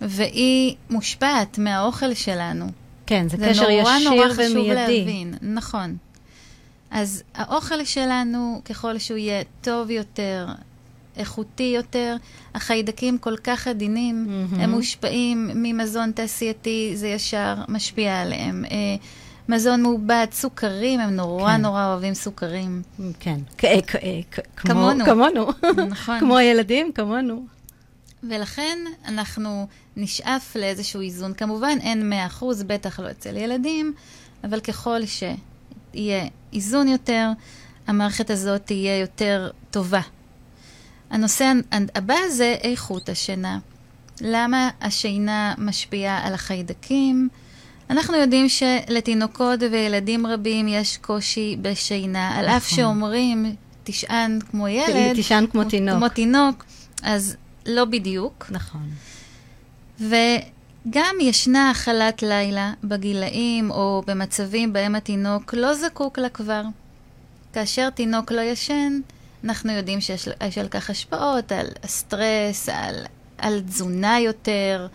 והיא 0.00 0.76
מושפעת 0.90 1.58
מהאוכל 1.58 2.14
שלנו. 2.14 2.66
כן, 3.06 3.28
זה, 3.28 3.36
זה 3.36 3.46
קשר 3.48 3.62
נורא 3.62 3.96
ישיר 3.96 4.10
נורא 4.10 4.28
חשוב 4.28 4.56
ומיידי. 4.56 4.74
להבין, 4.74 5.34
נכון. 5.42 5.96
אז 6.90 7.22
האוכל 7.34 7.84
שלנו, 7.84 8.62
ככל 8.64 8.98
שהוא 8.98 9.18
יהיה 9.18 9.42
טוב 9.60 9.90
יותר, 9.90 10.46
איכותי 11.16 11.72
יותר, 11.76 12.16
החיידקים 12.54 13.18
כל 13.18 13.36
כך 13.36 13.66
עדינים, 13.68 14.26
מהמם. 14.28 14.60
הם 14.60 14.70
מושפעים 14.70 15.50
ממזון 15.54 16.12
תעשייתי, 16.12 16.92
זה 16.96 17.08
ישר 17.08 17.54
משפיע 17.68 18.20
עליהם. 18.22 18.64
אה, 18.70 18.76
מזון 19.48 19.82
מעובד, 19.82 20.26
סוכרים, 20.32 21.00
הם 21.00 21.10
נורא 21.16 21.56
כן. 21.56 21.62
נורא 21.62 21.86
אוהבים 21.86 22.14
סוכרים. 22.14 22.82
כן, 23.20 23.40
כ- 23.58 23.64
כ- 23.86 23.96
כ- 24.30 24.38
כמו- 24.56 24.70
כמונו. 24.70 25.04
כמונו. 25.04 25.46
נכון. 25.88 26.20
כמו 26.20 26.36
הילדים, 26.36 26.92
כמונו. 26.92 27.46
ולכן 28.30 28.78
אנחנו 29.08 29.66
נשאף 29.96 30.56
לאיזשהו 30.56 31.00
איזון. 31.00 31.34
כמובן, 31.34 31.78
אין 31.80 32.12
100%, 32.12 32.44
בטח 32.66 33.00
לא 33.00 33.10
אצל 33.10 33.36
ילדים, 33.36 33.92
אבל 34.44 34.60
ככל 34.60 35.00
שיהיה 35.06 36.24
איזון 36.52 36.88
יותר, 36.88 37.28
המערכת 37.86 38.30
הזאת 38.30 38.66
תהיה 38.66 38.98
יותר 38.98 39.50
טובה. 39.70 40.00
הנושא 41.12 41.52
הבא 41.94 42.14
זה 42.30 42.56
איכות 42.62 43.08
השינה. 43.08 43.58
למה 44.20 44.70
השינה 44.80 45.54
משפיעה 45.58 46.26
על 46.26 46.34
החיידקים? 46.34 47.28
אנחנו 47.90 48.16
יודעים 48.16 48.48
שלתינוקות 48.48 49.60
וילדים 49.70 50.26
רבים 50.26 50.68
יש 50.68 50.96
קושי 50.96 51.56
בשינה, 51.62 52.38
על 52.38 52.48
אף 52.48 52.66
נכון. 52.66 52.76
שאומרים, 52.76 53.54
תשען 53.84 54.38
כמו 54.50 54.68
ילד, 54.68 55.14
תישן 55.14 55.44
כמו 55.50 55.64
תינוק. 55.64 55.96
כמו 55.96 56.08
תינוק, 56.08 56.64
אז 57.02 57.36
לא 57.66 57.84
בדיוק. 57.84 58.46
נכון. 58.50 58.90
וגם 60.00 61.16
ישנה 61.20 61.70
אכלת 61.70 62.22
לילה 62.22 62.72
בגילאים 62.84 63.70
או 63.70 64.02
במצבים 64.06 64.72
בהם 64.72 64.94
התינוק 64.94 65.54
לא 65.54 65.74
זקוק 65.74 66.18
לה 66.18 66.28
כבר. 66.28 66.62
כאשר 67.52 67.90
תינוק 67.90 68.32
לא 68.32 68.40
ישן, 68.40 69.00
אנחנו 69.44 69.72
יודעים 69.72 70.00
שיש 70.00 70.28
יש 70.48 70.58
על 70.58 70.68
כך 70.68 70.90
השפעות, 70.90 71.52
על 71.52 71.66
הסטרס, 71.82 72.68
על, 72.68 72.94
על 73.38 73.60
תזונה 73.60 74.20
יותר, 74.20 74.86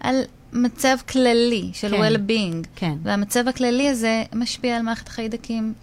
על 0.00 0.22
מצב 0.52 0.96
כללי 1.08 1.70
של 1.72 1.90
כן. 1.90 2.02
well-being. 2.02 2.66
כן. 2.76 2.94
והמצב 3.02 3.48
הכללי 3.48 3.88
הזה 3.88 4.24
משפיע 4.34 4.76
על 4.76 4.82
מערכת 4.82 5.08
החיידקים 5.08 5.74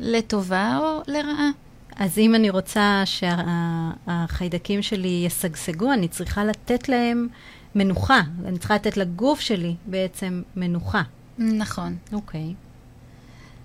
לטובה 0.00 0.78
או 0.80 1.02
לרעה. 1.06 1.50
אז 1.96 2.18
אם 2.18 2.34
אני 2.34 2.50
רוצה 2.50 3.02
שהחיידקים 3.04 4.82
שלי 4.82 5.22
ישגשגו, 5.26 5.92
אני 5.92 6.08
צריכה 6.08 6.44
לתת 6.44 6.88
להם 6.88 7.28
מנוחה. 7.74 8.20
אני 8.46 8.58
צריכה 8.58 8.74
לתת 8.74 8.96
לגוף 8.96 9.40
שלי 9.40 9.74
בעצם 9.86 10.42
מנוחה. 10.56 11.02
נכון. 11.38 11.96
אוקיי. 12.12 12.54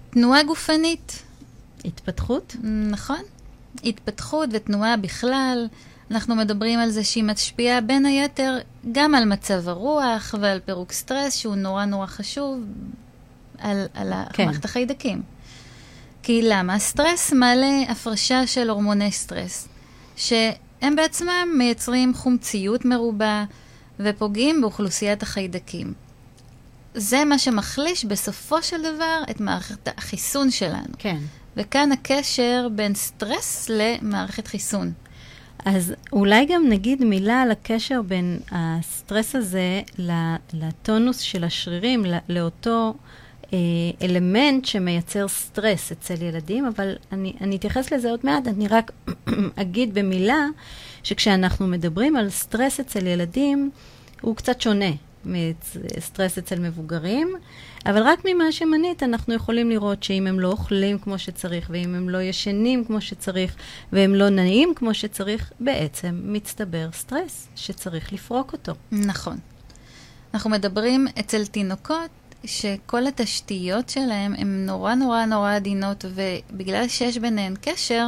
תנועה 0.10 0.44
גופנית, 0.44 1.24
התפתחות? 1.86 2.56
נכון. 2.90 3.20
התפתחות 3.84 4.50
ותנועה 4.52 4.98
בכלל, 4.98 5.68
אנחנו 6.12 6.36
מדברים 6.36 6.80
על 6.80 6.90
זה 6.90 7.04
שהיא 7.04 7.24
משפיעה 7.24 7.82
בין 7.82 8.06
היתר 8.06 8.58
גם 8.92 9.16
על 9.16 9.26
מצב 9.26 9.70
הרוח 9.70 10.36
ועל 10.40 10.60
פירוק 10.60 10.92
סטרס, 10.92 11.36
שהוא 11.36 11.56
נורא 11.56 11.86
נורא 11.86 12.06
חשוב, 12.06 12.64
על, 13.58 13.86
על 13.94 14.14
כן. 14.34 14.46
מערכת 14.46 14.66
החיידקים. 14.66 15.22
כי 16.24 16.42
למה? 16.44 16.80
סטרס 16.80 17.34
מעלה 17.34 17.82
הפרשה 17.90 18.48
של 18.48 18.70
הורמוני 18.70 19.12
סטרס, 19.12 19.68
שהם 20.16 20.96
בעצמם 20.96 21.48
מייצרים 21.58 22.14
חומציות 22.14 22.86
מרובה 22.86 23.46
ופוגעים 24.00 24.62
באוכלוסיית 24.62 25.24
החיידקים. 25.24 25.94
זה 26.96 27.26
מה 27.26 27.40
שמחליש 27.40 28.06
בסופו 28.06 28.64
של 28.64 28.82
דבר 28.82 29.24
את 29.30 29.40
מערכת 29.40 29.88
החיסון 29.98 30.52
שלנו. 30.52 30.94
כן. 30.98 31.18
וכאן 31.58 31.92
הקשר 31.92 32.68
בין 32.76 32.94
סטרס 32.96 33.70
למערכת 33.70 34.48
חיסון. 34.48 34.92
אז 35.66 35.94
אולי 36.14 36.46
גם 36.46 36.70
נגיד 36.70 37.04
מילה 37.04 37.42
על 37.42 37.52
הקשר 37.52 38.02
בין 38.02 38.40
הסטרס 38.52 39.36
הזה 39.36 39.82
לטונוס 40.54 41.20
של 41.20 41.44
השרירים, 41.44 42.06
לאותו 42.30 42.94
אה, 43.54 43.58
אלמנט 44.02 44.66
שמייצר 44.66 45.28
סטרס 45.28 45.92
אצל 45.92 46.22
ילדים, 46.22 46.66
אבל 46.66 46.96
אני, 47.12 47.34
אני 47.42 47.56
אתייחס 47.56 47.94
לזה 47.94 48.10
עוד 48.10 48.20
מעט, 48.24 48.48
אני 48.48 48.68
רק 48.68 48.92
אגיד 49.62 49.94
במילה 49.94 50.48
שכשאנחנו 51.04 51.68
מדברים 51.68 52.16
על 52.16 52.30
סטרס 52.30 52.80
אצל 52.80 53.08
ילדים, 53.08 53.72
הוא 54.22 54.36
קצת 54.36 54.62
שונה 54.62 54.92
מסטרס 55.26 56.38
אצל 56.38 56.60
מבוגרים, 56.60 57.36
אבל 57.86 58.04
רק 58.04 58.20
ממה 58.26 58.52
שמנית 58.52 59.04
אנחנו 59.04 59.34
יכולים 59.34 59.70
לראות 59.70 60.04
שאם 60.04 60.28
הם 60.28 60.40
לא 60.40 60.48
אוכלים 60.48 61.00
כמו 61.00 61.20
שצריך, 61.20 61.70
ואם 61.70 61.96
הם 61.96 62.10
לא 62.10 62.22
ישנים 62.22 62.86
כמו 62.86 63.02
שצריך, 63.02 63.56
והם 63.94 64.16
לא 64.16 64.30
נעים 64.30 64.74
כמו 64.76 64.94
שצריך, 64.94 65.52
בעצם 65.60 66.22
מצטבר 66.24 66.90
סטרס 66.94 67.48
שצריך 67.56 68.14
לפרוק 68.14 68.54
אותו. 68.54 68.74
נכון. 68.92 69.38
אנחנו 70.34 70.50
מדברים 70.50 71.08
אצל 71.20 71.46
תינוקות 71.46 72.10
שכל 72.46 73.08
התשתיות 73.08 73.90
שלהם 73.90 74.34
הן 74.38 74.66
נורא 74.66 74.96
נורא 74.96 75.26
נורא 75.26 75.56
עדינות, 75.56 76.06
ובגלל 76.16 76.88
שיש 76.88 77.18
ביניהן 77.18 77.54
קשר, 77.62 78.08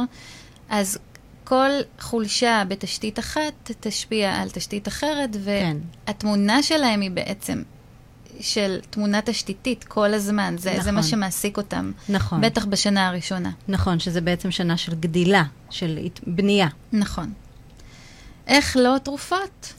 אז 0.68 0.98
כל 1.44 1.70
חולשה 2.00 2.62
בתשתית 2.68 3.18
אחת 3.18 3.70
תשפיע 3.80 4.34
על 4.34 4.50
תשתית 4.50 4.88
אחרת, 4.88 5.36
כן. 5.44 5.76
והתמונה 6.06 6.62
שלהם 6.62 7.00
היא 7.00 7.10
בעצם 7.10 7.62
של 8.40 8.78
תמונה 8.90 9.20
תשתיתית 9.24 9.84
כל 9.84 10.14
הזמן. 10.14 10.54
זה, 10.58 10.70
זה 10.72 10.78
נכון. 10.78 10.94
מה 10.94 11.02
שמעסיק 11.02 11.56
אותם, 11.56 11.92
נכון. 12.08 12.40
בטח 12.40 12.64
בשנה 12.64 13.08
הראשונה. 13.08 13.50
נכון, 13.68 13.98
שזה 13.98 14.20
בעצם 14.20 14.50
שנה 14.50 14.76
של 14.76 14.94
גדילה, 14.94 15.42
של 15.70 15.98
הת- 16.06 16.20
בנייה. 16.26 16.68
נכון. 16.92 17.32
איך 18.46 18.76
לא 18.80 18.96
תרופות? 19.02 19.72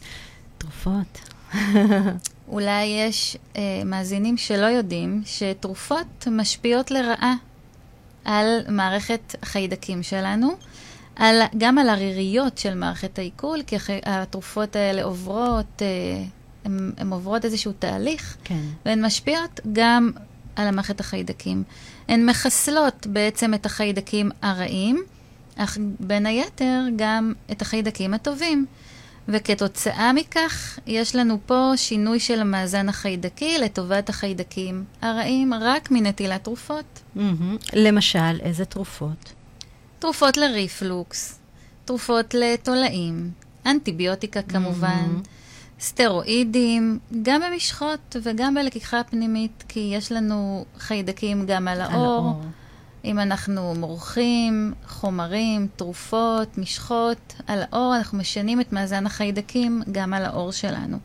תרופות. 0.58 1.20
אולי 2.48 2.84
יש 2.86 3.38
אה, 3.56 3.62
מאזינים 3.86 4.38
שלא 4.38 4.66
יודעים 4.66 5.22
שתרופות 5.26 6.28
משפיעות 6.32 6.92
לרעה 6.92 7.34
על 8.26 8.60
מערכת 8.70 9.36
החיידקים 9.42 10.04
שלנו, 10.04 10.50
על, 11.16 11.42
גם 11.58 11.78
על 11.78 11.90
הריריות 11.90 12.58
של 12.58 12.76
מערכת 12.76 13.20
העיכול, 13.20 13.60
כי 13.68 13.76
התרופות 14.06 14.76
האלה 14.76 15.04
עוברות, 15.04 15.82
אה, 15.82 15.88
הן 16.98 17.10
עוברות 17.14 17.46
איזשהו 17.46 17.72
תהליך, 17.80 18.38
כן. 18.44 18.62
והן 18.86 19.06
משפיעות 19.06 19.60
גם 19.74 20.12
על 20.56 20.68
המערכת 20.68 21.00
החיידקים. 21.00 21.64
הן 22.08 22.30
מחסלות 22.30 23.08
בעצם 23.08 23.54
את 23.54 23.66
החיידקים 23.66 24.32
הרעים, 24.42 25.04
אך 25.56 25.78
בין 26.00 26.26
היתר 26.26 26.82
גם 26.96 27.34
את 27.52 27.62
החיידקים 27.62 28.14
הטובים. 28.14 28.66
וכתוצאה 29.30 30.14
מכך, 30.14 30.80
יש 30.88 31.16
לנו 31.16 31.38
פה 31.46 31.72
שינוי 31.76 32.20
של 32.20 32.40
המאזן 32.40 32.90
החיידקי 32.90 33.58
לטובת 33.58 34.10
החיידקים 34.10 34.84
הרעים 35.02 35.54
רק 35.54 35.92
מנטילת 35.92 36.44
תרופות. 36.44 37.00
מהמם. 37.16 37.58
למשל, 37.74 38.40
איזה 38.42 38.66
תרופות? 38.66 39.34
תרופות 40.00 40.38
לריפלוקס, 40.38 41.40
תרופות 41.86 42.34
לתולעים, 42.34 43.32
אנטיביוטיקה 43.66 44.42
כמובן, 44.42 44.88
מהמם. 44.88 45.22
סטרואידים, 45.80 47.00
גם 47.22 47.42
במשחות 47.42 48.16
וגם 48.24 48.54
בלקיחה 48.54 49.02
פנימית, 49.04 49.64
כי 49.68 49.92
יש 49.94 50.12
לנו 50.12 50.66
חיידקים 50.78 51.46
גם 51.46 51.68
על 51.68 51.82
על 51.82 51.92
העור. 51.92 52.06
האור. 52.06 52.42
אם 53.06 53.20
אנחנו 53.20 53.74
מורחים 53.76 54.74
חומרים, 54.88 55.68
תרופות, 55.76 56.58
משחות 56.58 57.34
על 57.48 57.64
העור, 57.72 57.96
אנחנו 57.98 58.18
משנים 58.18 58.62
את 58.62 58.74
מאזן 58.74 59.06
החיידקים 59.06 59.82
גם 59.92 60.14
על 60.14 60.26
העור 60.26 60.52
שלנו. 60.52 60.98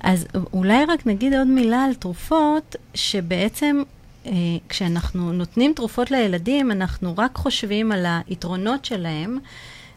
אז 0.00 0.26
אולי 0.52 0.84
רק 0.84 1.06
נגיד 1.06 1.34
עוד 1.34 1.46
מילה 1.46 1.84
על 1.84 1.94
תרופות, 1.94 2.76
שבעצם 2.94 3.82
אה, 4.26 4.32
כשאנחנו 4.68 5.32
נותנים 5.32 5.72
תרופות 5.76 6.10
לילדים, 6.10 6.70
אנחנו 6.70 7.14
רק 7.18 7.36
חושבים 7.36 7.92
על 7.92 8.06
היתרונות 8.26 8.84
שלהם, 8.84 9.38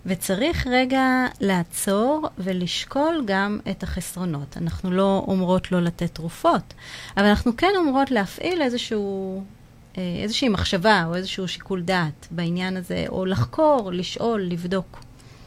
וצריך 0.06 0.68
רגע 0.68 1.06
לעצור 1.40 2.28
ולשקול 2.38 3.24
גם 3.26 3.60
את 3.72 3.84
החסרונות. 3.84 4.58
אנחנו 4.58 4.92
לא 4.92 5.24
אומרות 5.28 5.72
לא 5.72 5.82
לתת 5.82 6.16
תרופות, 6.16 6.74
אבל 7.18 7.26
אנחנו 7.26 7.58
כן 7.58 7.72
אומרות 7.76 8.12
להפעיל 8.12 8.62
איזשהו, 8.62 9.44
אה, 9.98 10.20
איזושהי 10.24 10.50
מחשבה 10.50 11.04
או 11.08 11.16
איזשהו 11.16 11.48
שיקול 11.48 11.82
דעת 11.82 12.28
בעניין 12.32 12.78
הזה, 12.78 13.06
או 13.10 13.26
לחקור, 13.26 13.92
לשאול, 13.94 14.42
לבדוק. 14.42 15.00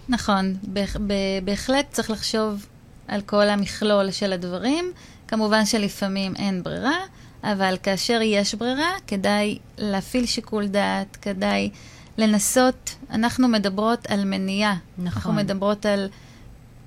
נכון, 0.08 0.54
בהח- 0.62 0.96
בהחלט 1.44 1.86
צריך 1.92 2.10
לחשוב 2.10 2.66
על 3.08 3.20
כל 3.20 3.48
המכלול 3.48 4.10
של 4.10 4.32
הדברים. 4.32 4.92
כמובן 5.28 5.66
שלפעמים 5.66 6.36
אין 6.36 6.62
ברירה, 6.62 6.98
אבל 7.42 7.76
כאשר 7.82 8.20
יש 8.22 8.54
ברירה, 8.54 8.90
כדאי 9.06 9.58
להפעיל 9.78 10.26
שיקול 10.26 10.66
דעת, 10.66 11.16
כדאי 11.22 11.70
לנסות, 12.18 12.94
אנחנו 13.10 13.48
מדברות 13.48 14.06
על 14.10 14.24
מניעה. 14.24 14.76
נכון. 14.98 15.06
אנחנו 15.12 15.32
מדברות 15.32 15.86
על 15.86 16.08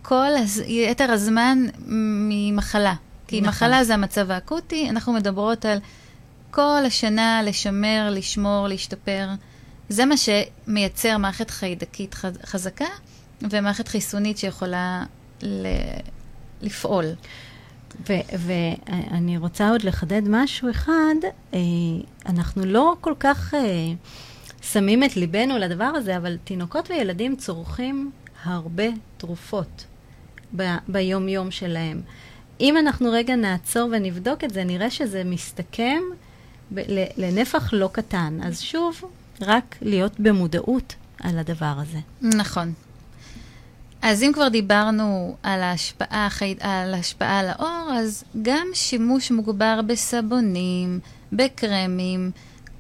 כל 0.02 0.36
הז... 0.38 0.64
יתר 0.68 1.12
הזמן 1.12 1.66
ממחלה. 1.88 2.94
כי 3.28 3.42
נכון. 3.42 3.50
מחלה 3.50 3.84
זה 3.84 3.94
המצב 3.94 4.32
האקוטי, 4.32 4.90
אנחנו 4.90 5.14
מדברות 5.14 5.66
על 5.66 5.78
כל 6.52 6.84
השנה 6.86 7.42
לשמר, 7.44 8.10
לשמור, 8.12 8.68
להשתפר. 8.68 9.30
זה 9.90 10.06
מה 10.06 10.16
שמייצר 10.18 11.18
מערכת 11.18 11.50
חיידקית 11.50 12.14
חז... 12.14 12.38
חזקה 12.46 12.86
ומערכת 13.42 13.88
חיסונית 13.88 14.38
שיכולה 14.38 15.04
ל... 15.42 15.68
לפעול. 16.62 17.06
ואני 18.10 19.38
רוצה 19.38 19.70
עוד 19.70 19.84
לחדד 19.84 20.22
משהו 20.30 20.70
אחד, 20.70 21.16
אה, 21.54 21.60
אנחנו 22.26 22.66
לא 22.66 22.96
כל 23.02 23.14
כך 23.20 23.54
אה, 23.54 23.94
שמים 24.62 25.04
את 25.04 25.18
ליבנו 25.18 25.58
לדבר 25.58 25.84
הזה, 25.84 26.18
אבל 26.18 26.38
תינוקות 26.44 26.90
וילדים 26.90 27.36
צורכים 27.36 28.12
הרבה 28.44 28.84
תרופות 29.18 29.86
ב- 30.56 30.76
ביום-יום 30.88 31.52
שלהם. 31.52 32.02
אם 32.62 32.78
אנחנו 32.78 33.12
רגע 33.12 33.36
נעצור 33.36 33.90
ונבדוק 33.92 34.44
את 34.44 34.54
זה, 34.54 34.64
נראה 34.64 34.90
שזה 34.90 35.24
מסתכם 35.24 36.02
ב- 36.74 36.84
לנפח 37.18 37.74
לא 37.74 37.90
קטן. 37.92 38.40
אז 38.44 38.62
שוב, 38.62 39.02
רק 39.42 39.76
להיות 39.82 40.20
במודעות 40.20 40.96
על 41.24 41.40
הדבר 41.40 41.74
הזה. 41.78 42.00
נכון. 42.22 42.74
אז 44.02 44.24
אם 44.24 44.32
כבר 44.34 44.48
דיברנו 44.48 45.36
על 45.44 45.62
ההשפעה, 45.62 46.30
על 46.60 46.94
ההשפעה 46.94 47.40
על 47.40 47.48
האור, 47.50 47.92
אז 47.94 48.24
גם 48.42 48.68
שימוש 48.74 49.32
מוגבר 49.32 49.80
בסבונים, 49.88 51.00
בקרמים, 51.34 52.32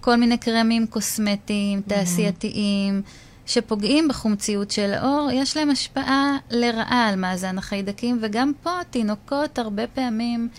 כל 0.10 0.16
מיני 0.16 0.38
קרמים 0.38 0.88
קוסמטיים, 0.88 1.82
תעשייתיים, 1.82 3.02
שפוגעים 3.46 4.08
בחומציות 4.08 4.72
של 4.72 4.94
האור, 4.94 5.30
יש 5.34 5.58
להם 5.58 5.70
השפעה 5.70 6.38
לרעה 6.52 7.08
על 7.10 7.16
מאזן 7.16 7.58
החיידקים, 7.58 8.20
וגם 8.22 8.52
פה 8.64 8.72
תינוקות 8.90 9.60
הרבה 9.60 9.88
פעמים 9.88 10.50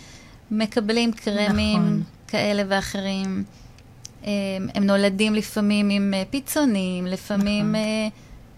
מקבלים 0.51 1.11
קרמים 1.11 1.79
נכון. 1.79 2.03
כאלה 2.27 2.63
ואחרים. 2.67 3.43
הם, 4.23 4.67
הם 4.75 4.83
נולדים 4.83 5.33
לפעמים 5.35 5.89
עם 5.89 6.13
אה, 6.13 6.23
פיצונים, 6.29 7.05
לפעמים 7.05 7.71
נכון. 7.71 7.81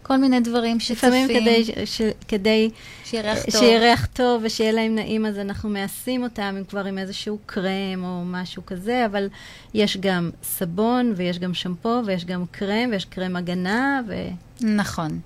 אה, 0.03 0.07
כל 0.07 0.17
מיני 0.17 0.39
דברים 0.39 0.79
שצופים. 0.79 1.09
לפעמים 1.09 1.27
כדי, 1.27 1.85
ש, 1.85 2.01
כדי 2.27 2.69
שירח 3.05 3.37
טוב. 3.43 3.61
שיהיה 3.61 3.79
ריח 3.79 4.05
טוב 4.05 4.41
ושיהיה 4.45 4.71
להם 4.71 4.95
נעים, 4.95 5.25
אז 5.25 5.39
אנחנו 5.39 5.69
מאסים 5.69 6.23
אותם 6.23 6.55
עם 6.57 6.63
כבר 6.63 6.85
עם 6.85 6.97
איזשהו 6.97 7.37
קרם 7.45 8.03
או 8.03 8.21
משהו 8.25 8.65
כזה, 8.65 9.05
אבל 9.05 9.29
יש 9.73 9.97
גם 9.97 10.29
סבון 10.43 11.13
ויש 11.15 11.39
גם 11.39 11.53
שמפו 11.53 12.01
ויש 12.05 12.25
גם 12.25 12.45
קרם 12.51 12.89
ויש 12.91 13.05
קרם 13.05 13.35
הגנה 13.35 14.01
ו... 14.07 14.13
נכון. 14.61 15.19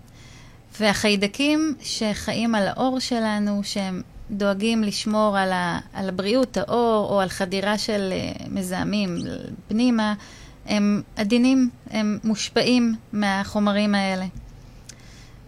והחיידקים 0.79 1.75
שחיים 1.81 2.55
על 2.55 2.67
האור 2.67 2.99
שלנו, 2.99 3.61
שהם 3.63 4.01
דואגים 4.31 4.83
לשמור 4.83 5.37
על, 5.37 5.51
ה, 5.51 5.79
על 5.93 6.09
הבריאות 6.09 6.57
האור 6.57 7.09
או 7.09 7.19
על 7.19 7.29
חדירה 7.29 7.77
של 7.77 8.13
uh, 8.13 8.43
מזהמים 8.49 9.17
פנימה, 9.67 10.13
הם 10.65 11.01
עדינים, 11.15 11.69
הם 11.89 12.19
מושפעים 12.23 12.95
מהחומרים 13.13 13.95
האלה. 13.95 14.25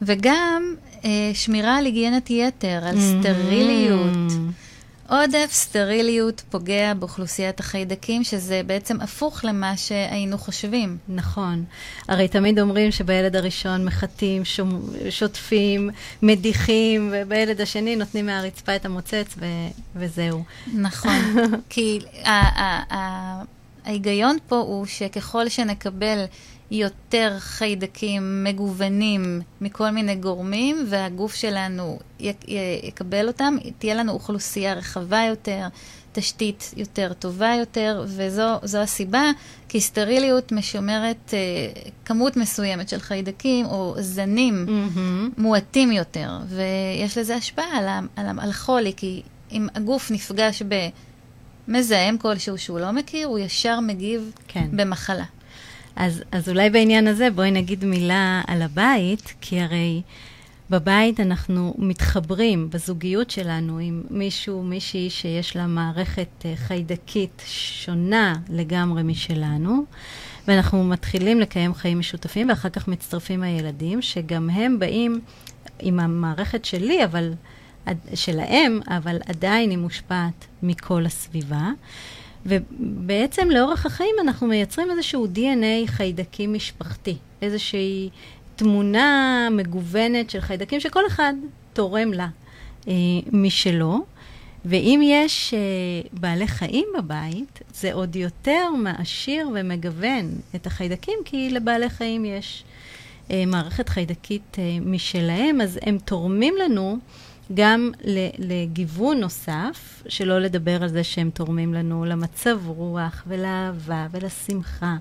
וגם 0.01 0.75
uh, 1.01 1.05
שמירה 1.33 1.77
על 1.77 1.85
היגיינת 1.85 2.29
יתר, 2.29 2.79
על 2.85 2.95
סטריליות. 3.01 4.31
עודף 5.09 5.49
סטריליות 5.51 6.41
פוגע 6.49 6.93
באוכלוסיית 6.93 7.59
החיידקים, 7.59 8.23
שזה 8.23 8.61
בעצם 8.65 9.01
הפוך 9.01 9.45
למה 9.45 9.77
שהיינו 9.77 10.37
חושבים. 10.37 10.97
נכון. 11.07 11.63
הרי 12.07 12.27
תמיד 12.27 12.59
אומרים 12.59 12.91
שבילד 12.91 13.35
הראשון 13.35 13.85
מחטאים, 13.85 14.45
שום- 14.45 14.81
שוטפים, 15.09 15.89
מדיחים, 16.21 17.13
ובילד 17.13 17.61
השני 17.61 17.95
נותנים 17.95 18.25
מהרצפה 18.25 18.75
את 18.75 18.85
המוצץ 18.85 19.35
ו- 19.37 19.45
וזהו. 19.95 20.43
נכון. 20.73 21.35
כי 21.69 21.99
ההיגיון 23.85 24.37
פה 24.47 24.55
הוא 24.55 24.85
שככל 24.85 25.49
שנקבל 25.49 26.23
יותר 26.71 27.35
חיידקים 27.39 28.43
מגוונים 28.43 29.41
מכל 29.61 29.89
מיני 29.89 30.15
גורמים, 30.15 30.85
והגוף 30.89 31.35
שלנו 31.35 31.99
י- 32.19 32.29
י- 32.47 32.57
יקבל 32.83 33.27
אותם, 33.27 33.55
תהיה 33.79 33.95
לנו 33.95 34.11
אוכלוסייה 34.11 34.73
רחבה 34.73 35.21
יותר, 35.29 35.67
תשתית 36.11 36.73
יותר 36.77 37.13
טובה 37.13 37.53
יותר, 37.59 38.03
וזו 38.07 38.77
הסיבה, 38.81 39.23
כי 39.69 39.81
סטריליות 39.81 40.51
משומרת 40.51 41.33
אה, 41.33 41.37
כמות 42.05 42.37
מסוימת 42.37 42.89
של 42.89 42.99
חיידקים 42.99 43.65
או 43.65 43.95
זנים 43.99 44.65
מהמם. 44.65 45.29
מועטים 45.37 45.91
יותר, 45.91 46.31
ויש 46.47 47.17
לזה 47.17 47.35
השפעה 47.35 47.77
על, 47.77 47.87
ה- 47.87 47.99
על, 48.15 48.25
ה- 48.25 48.43
על 48.43 48.49
החולי, 48.49 48.93
כי 48.97 49.21
אם 49.51 49.67
הגוף 49.75 50.11
נפגש 50.11 50.61
במזהם 51.67 52.17
כלשהו 52.17 52.57
שהוא 52.57 52.79
לא 52.79 52.91
מכיר, 52.91 53.27
הוא 53.27 53.39
ישר 53.39 53.79
מגיב 53.79 54.31
כן. 54.47 54.67
במחלה. 54.71 55.25
אז, 55.95 56.23
אז 56.31 56.49
אולי 56.49 56.69
בעניין 56.69 57.07
הזה 57.07 57.29
בואי 57.29 57.51
נגיד 57.51 57.85
מילה 57.85 58.41
על 58.47 58.61
הבית, 58.61 59.33
כי 59.41 59.61
הרי 59.61 60.01
בבית 60.69 61.19
אנחנו 61.19 61.75
מתחברים 61.77 62.69
בזוגיות 62.69 63.29
שלנו 63.29 63.77
עם 63.77 64.03
מישהו, 64.09 64.63
מישהי 64.63 65.09
שיש 65.09 65.55
לה 65.55 65.67
מערכת 65.67 66.45
אה, 66.45 66.53
חיידקית 66.55 67.43
שונה 67.45 68.35
לגמרי 68.49 69.03
משלנו, 69.03 69.83
ואנחנו 70.47 70.83
מתחילים 70.83 71.39
לקיים 71.39 71.73
חיים 71.73 71.99
משותפים, 71.99 72.49
ואחר 72.49 72.69
כך 72.69 72.87
מצטרפים 72.87 73.43
הילדים, 73.43 74.01
שגם 74.01 74.49
הם 74.49 74.79
באים 74.79 75.21
עם 75.79 75.99
המערכת 75.99 76.65
שלי, 76.65 77.05
אבל... 77.05 77.33
שלהם, 78.13 78.79
אבל 78.87 79.17
עדיין 79.25 79.69
היא 79.69 79.77
מושפעת 79.77 80.45
מכל 80.63 81.05
הסביבה. 81.05 81.69
ובעצם 82.45 83.49
לאורך 83.51 83.85
החיים 83.85 84.15
אנחנו 84.21 84.47
מייצרים 84.47 84.91
איזשהו 84.91 85.27
DNA 85.35 85.87
חיידקי 85.87 86.47
משפחתי, 86.47 87.17
איזושהי 87.41 88.09
תמונה 88.55 89.47
מגוונת 89.51 90.29
של 90.29 90.41
חיידקים 90.41 90.79
שכל 90.79 91.07
אחד 91.07 91.33
תורם 91.73 92.13
לה 92.13 92.27
אה, 92.87 92.93
משלו. 93.31 94.05
ואם 94.65 95.01
יש 95.03 95.53
אה, 95.53 95.59
בעלי 96.19 96.47
חיים 96.47 96.87
בבית, 96.97 97.59
זה 97.73 97.93
עוד 97.93 98.15
יותר 98.15 98.69
מעשיר 98.77 99.49
ומגוון 99.55 100.31
את 100.55 100.67
החיידקים, 100.67 101.19
כי 101.25 101.49
לבעלי 101.49 101.89
חיים 101.89 102.25
יש 102.25 102.63
אה, 103.31 103.43
מערכת 103.47 103.89
חיידקית 103.89 104.57
אה, 104.59 104.77
משלהם, 104.81 105.61
אז 105.61 105.79
הם 105.81 105.97
תורמים 106.05 106.53
לנו 106.63 106.97
גם 107.53 107.91
לגיוון 108.37 109.19
נוסף, 109.19 110.03
שלא 110.07 110.39
לדבר 110.39 110.83
על 110.83 110.89
זה 110.89 111.03
שהם 111.03 111.29
תורמים 111.29 111.73
לנו 111.73 112.05
למצב 112.05 112.59
רוח 112.65 113.23
ולאהבה 113.27 114.07
ולשמחה. 114.11 114.95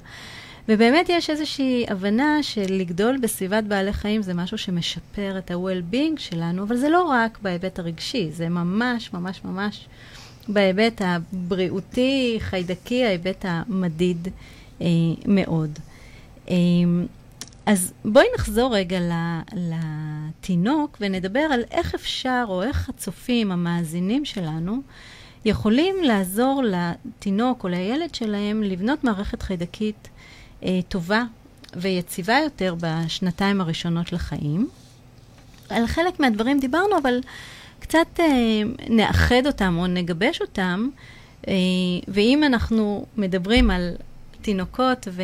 ובאמת 0.69 1.07
יש 1.09 1.31
איזושהי 1.31 1.87
הבנה 1.89 2.43
שלגדול 2.43 3.19
בסביבת 3.19 3.65
בעלי 3.65 3.93
חיים 3.93 4.23
זה 4.23 4.35
משהו 4.35 4.59
שמשפר 4.59 5.39
את 5.39 5.51
ה-well-being 5.51 6.21
שלנו, 6.21 6.63
אבל 6.63 6.77
זה 6.77 6.89
לא 6.89 7.03
רק 7.03 7.39
בהיבט 7.43 7.79
הרגשי, 7.79 8.31
זה 8.31 8.49
ממש 8.49 9.13
ממש 9.13 9.41
ממש 9.45 9.87
בהיבט 10.49 11.03
הבריאותי, 11.05 12.37
חיידקי, 12.41 13.05
ההיבט 13.05 13.45
המדיד 13.49 14.29
אה, 14.81 14.87
מאוד. 15.27 15.79
אה, 16.51 16.55
אז 17.69 17.93
בואי 18.05 18.27
נחזור 18.35 18.77
רגע 18.77 18.99
לתינוק 19.53 20.97
ונדבר 21.01 21.41
על 21.41 21.63
איך 21.71 21.95
אפשר, 21.95 22.45
או 22.49 22.63
איך 22.63 22.89
הצופים, 22.89 23.53
המאזינים 23.53 24.25
שלנו, 24.25 24.83
יכולים 25.45 25.97
לעזור 26.03 26.63
לתינוק 26.65 27.65
או 27.65 27.69
לילד 27.69 28.15
שלהם 28.15 28.63
לבנות 28.63 29.05
מערכת 29.05 29.43
חיידקית 29.43 30.09
אה, 30.63 30.81
טובה 30.89 31.25
ויציבה 31.77 32.39
יותר 32.45 32.75
בשנתיים 32.81 33.61
הראשונות 33.61 34.13
לחיים. 34.13 34.69
על 35.69 35.87
חלק 35.87 36.21
מהדברים 36.21 36.61
דיברנו, 36.61 36.99
אבל 37.03 37.21
קצת 37.79 38.21
אה, 38.21 38.27
נאחד 38.89 39.47
אותם 39.47 39.77
או 39.79 39.87
נגבש 39.87 40.41
אותם, 40.41 40.89
אה, 41.49 41.55
ואם 42.09 42.45
אנחנו 42.45 43.07
מדברים 43.17 43.71
על 43.71 43.95
תינוקות 44.43 45.09
ו, 45.11 45.23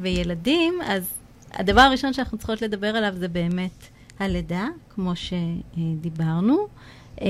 וילדים, 0.00 0.74
אז 0.84 1.12
הדבר 1.52 1.80
הראשון 1.80 2.12
שאנחנו 2.12 2.38
צריכות 2.38 2.62
לדבר 2.62 2.86
עליו 2.86 3.14
זה 3.16 3.28
באמת 3.28 3.86
הלידה, 4.18 4.68
כמו 4.94 5.12
שדיברנו. 5.16 6.66
אה, 7.20 7.26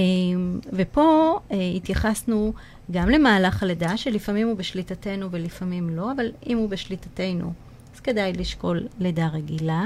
ופה 0.72 1.38
אה, 1.50 1.56
התייחסנו 1.76 2.52
גם 2.90 3.08
למהלך 3.08 3.62
הלידה, 3.62 3.96
שלפעמים 3.96 4.48
הוא 4.48 4.56
בשליטתנו 4.56 5.30
ולפעמים 5.30 5.96
לא, 5.96 6.12
אבל 6.12 6.26
אם 6.46 6.58
הוא 6.58 6.68
בשליטתנו, 6.68 7.52
אז 7.94 8.00
כדאי 8.00 8.32
לשקול 8.32 8.86
לידה 8.98 9.26
רגילה. 9.26 9.84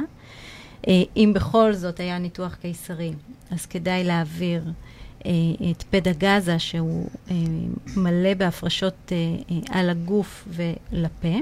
אה, 0.89 1.03
אם 1.17 1.33
בכל 1.35 1.73
זאת 1.73 2.01
היה 2.01 2.19
ניתוח 2.19 2.55
קיסרי, 2.55 3.13
אז 3.51 3.67
כדאי 3.67 4.05
להעביר 4.05 4.63
אה, 4.67 4.73
את 5.71 5.83
פדגזה, 5.91 6.59
שהוא 6.59 7.09
אה, 7.31 7.35
מלא 7.97 8.35
בהפרשות 8.35 9.13
אה, 9.13 9.57
על 9.79 9.91
הגוף 9.91 10.49
ולפה. 10.49 11.39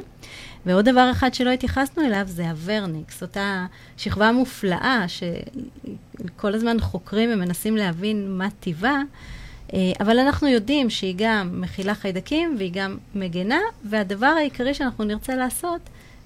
ועוד 0.66 0.84
דבר 0.88 1.10
אחד 1.10 1.34
שלא 1.34 1.50
התייחסנו 1.50 2.04
אליו 2.04 2.22
זה 2.26 2.50
הוורניקס, 2.50 3.22
אותה 3.22 3.66
שכבה 3.96 4.32
מופלאה 4.32 5.04
שכל 5.08 6.54
הזמן 6.54 6.80
חוקרים 6.80 7.30
ומנסים 7.32 7.76
להבין 7.76 8.38
מה 8.38 8.48
טיבה, 8.60 8.98
אבל 10.00 10.18
אנחנו 10.18 10.48
יודעים 10.48 10.90
שהיא 10.90 11.14
גם 11.18 11.60
מכילה 11.60 11.94
חיידקים 11.94 12.54
והיא 12.58 12.72
גם 12.72 12.98
מגנה, 13.14 13.58
והדבר 13.84 14.26
העיקרי 14.26 14.74
שאנחנו 14.74 15.04
נרצה 15.04 15.36
לעשות 15.36 15.80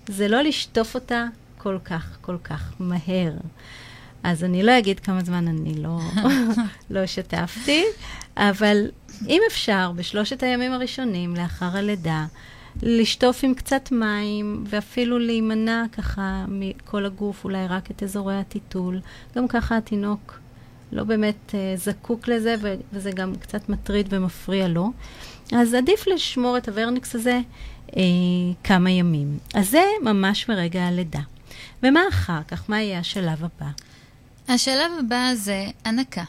זה 0.06 0.28
לא 0.28 0.42
לשטוף 0.42 0.94
אותה 0.94 1.26
כל 1.58 1.78
כך, 1.84 2.16
כל 2.20 2.36
כך 2.44 2.72
מהר. 2.80 3.32
אז 4.26 4.44
אני 4.44 4.62
לא 4.62 4.78
אגיד 4.78 5.00
כמה 5.00 5.20
זמן 5.24 5.48
אני 5.48 5.74
לא, 5.74 5.98
לא 6.90 7.06
שתפתי, 7.06 7.84
אבל 8.36 8.86
אם 9.28 9.42
אפשר, 9.50 9.92
בשלושת 9.96 10.42
הימים 10.42 10.72
הראשונים 10.72 11.36
לאחר 11.36 11.76
הלידה, 11.76 12.26
לשטוף 12.82 13.44
עם 13.44 13.54
קצת 13.54 13.92
מים, 13.92 14.64
ואפילו 14.68 15.18
להימנע 15.18 15.84
ככה 15.92 16.44
מכל 16.48 17.06
הגוף, 17.06 17.44
אולי 17.44 17.66
רק 17.66 17.90
את 17.90 18.02
אזורי 18.02 18.36
הטיטול. 18.36 19.00
גם 19.36 19.48
ככה 19.48 19.76
התינוק 19.76 20.38
לא 20.92 21.04
באמת 21.04 21.54
uh, 21.54 21.54
זקוק 21.76 22.28
לזה, 22.28 22.54
ו- 22.62 22.74
וזה 22.92 23.10
גם 23.10 23.34
קצת 23.34 23.68
מטריד 23.68 24.06
ומפריע 24.10 24.68
לו. 24.68 24.92
אז 25.52 25.74
עדיף 25.74 26.06
לשמור 26.06 26.56
את 26.56 26.68
הוורניקס 26.68 27.14
הזה 27.14 27.40
uh, 27.86 27.94
כמה 28.64 28.90
ימים. 28.90 29.38
אז 29.54 29.70
זה 29.70 29.84
ממש 30.02 30.48
מרגע 30.48 30.82
הלידה. 30.82 31.20
ומה 31.82 32.00
אחר 32.10 32.40
כך? 32.48 32.70
מה 32.70 32.82
יהיה 32.82 32.98
השלב 32.98 33.44
הבא? 33.44 33.70
השלב 34.48 34.90
הבא 34.98 35.30
זה 35.34 35.64
הנקה. 35.84 36.24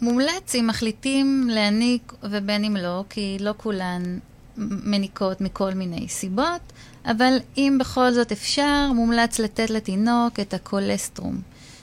מומלץ 0.00 0.54
אם 0.54 0.66
מחליטים 0.66 1.48
להניק 1.50 2.12
ובין 2.22 2.64
אם 2.64 2.76
לא, 2.76 3.04
כי 3.10 3.36
לא 3.40 3.54
כולן 3.56 4.18
מניקות 4.56 5.40
מכל 5.40 5.74
מיני 5.74 6.08
סיבות, 6.08 6.60
אבל 7.04 7.36
אם 7.56 7.76
בכל 7.80 8.12
זאת 8.12 8.32
אפשר, 8.32 8.92
מומלץ 8.94 9.38
לתת 9.38 9.70
לתינוק 9.70 10.40
את 10.40 10.54
הקולסטרום, 10.54 11.40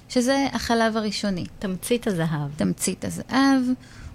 שזה 0.10 0.48
החלב 0.54 0.98
הראשוני. 0.98 1.45
תמצית 1.60 2.08
הזהב. 2.08 2.50
תמצית 2.56 3.06
הזהב. 3.06 3.62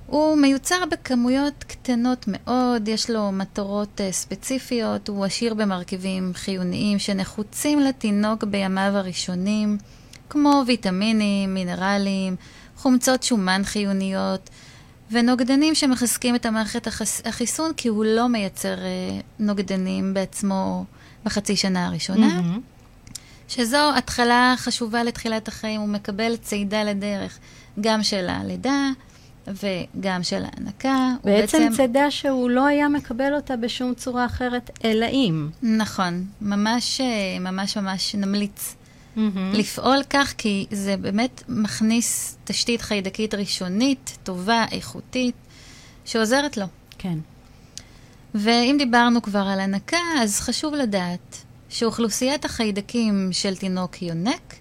הוא 0.07 0.37
מיוצר 0.37 0.85
בכמויות 0.91 1.65
קטנות 1.65 2.25
מאוד, 2.29 2.89
יש 2.89 3.11
לו 3.11 3.33
מטרות 3.33 4.01
uh, 4.01 4.13
ספציפיות, 4.13 5.09
הוא 5.09 5.25
עשיר 5.25 5.55
במרכיבים 5.55 6.33
חיוניים 6.35 6.99
שנחוצים 6.99 7.81
לתינוק 7.81 8.45
בימיו 8.45 8.93
הראשונים. 8.95 9.79
כמו 10.31 10.63
ויטמינים, 10.67 11.55
מינרלים, 11.55 12.37
חומצות 12.77 13.23
שומן 13.23 13.63
חיוניות 13.65 14.51
ונוגדנים 15.11 15.75
שמחזקים 15.75 16.35
את 16.35 16.47
המערכת 16.47 16.87
החס... 16.87 17.23
החיסון, 17.25 17.73
כי 17.77 17.89
הוא 17.89 18.05
לא 18.05 18.29
מייצר 18.29 18.75
uh, 18.75 19.23
נוגדנים 19.39 20.15
בעצמו 20.15 20.85
בחצי 21.25 21.57
שנה 21.57 21.87
הראשונה. 21.87 22.41
Mm-hmm. 22.41 22.61
שזו 23.49 23.97
התחלה 23.97 24.55
חשובה 24.57 25.03
לתחילת 25.05 25.49
החיים, 25.49 25.81
הוא 25.81 25.89
מקבל 25.89 26.37
צידה 26.37 26.85
לדרך, 26.85 27.39
גם 27.81 28.03
של 28.03 28.29
הלידה 28.29 28.91
וגם 29.47 30.23
של 30.23 30.45
ההנקה. 30.45 31.15
בעצם, 31.25 31.59
בעצם 31.59 31.77
צידה 31.77 32.11
שהוא 32.11 32.51
לא 32.51 32.67
היה 32.67 32.89
מקבל 32.89 33.35
אותה 33.35 33.57
בשום 33.57 33.95
צורה 33.95 34.27
אחרת, 34.27 34.71
אלא 34.85 35.07
אם. 35.07 35.49
נכון, 35.63 36.25
ממש 36.41 37.01
אה, 37.01 37.39
ממש 37.41 37.77
ממש 37.77 38.15
נמליץ 38.15 38.75
mm-hmm. 39.17 39.21
לפעול 39.53 40.03
כך, 40.11 40.35
כי 40.39 40.67
זה 40.71 40.97
באמת 40.97 41.43
מכניס 41.49 42.37
תשתית 42.45 42.83
חיידקית 42.83 43.35
ראשונית, 43.35 44.19
טובה, 44.23 44.65
איכותית, 44.73 45.35
שעוזרת 46.05 46.57
לו. 46.57 46.67
כן. 46.99 47.19
ואם 48.35 48.75
דיברנו 48.79 49.23
כבר 49.23 49.47
על 49.53 49.61
הנקה, 49.61 49.99
אז 50.19 50.41
חשוב 50.41 50.75
לדעת 50.75 51.37
שאוכלוסיית 51.69 52.45
החיידקים 52.45 53.29
של 53.33 53.57
תינוק 53.57 54.03
יונק 54.03 54.55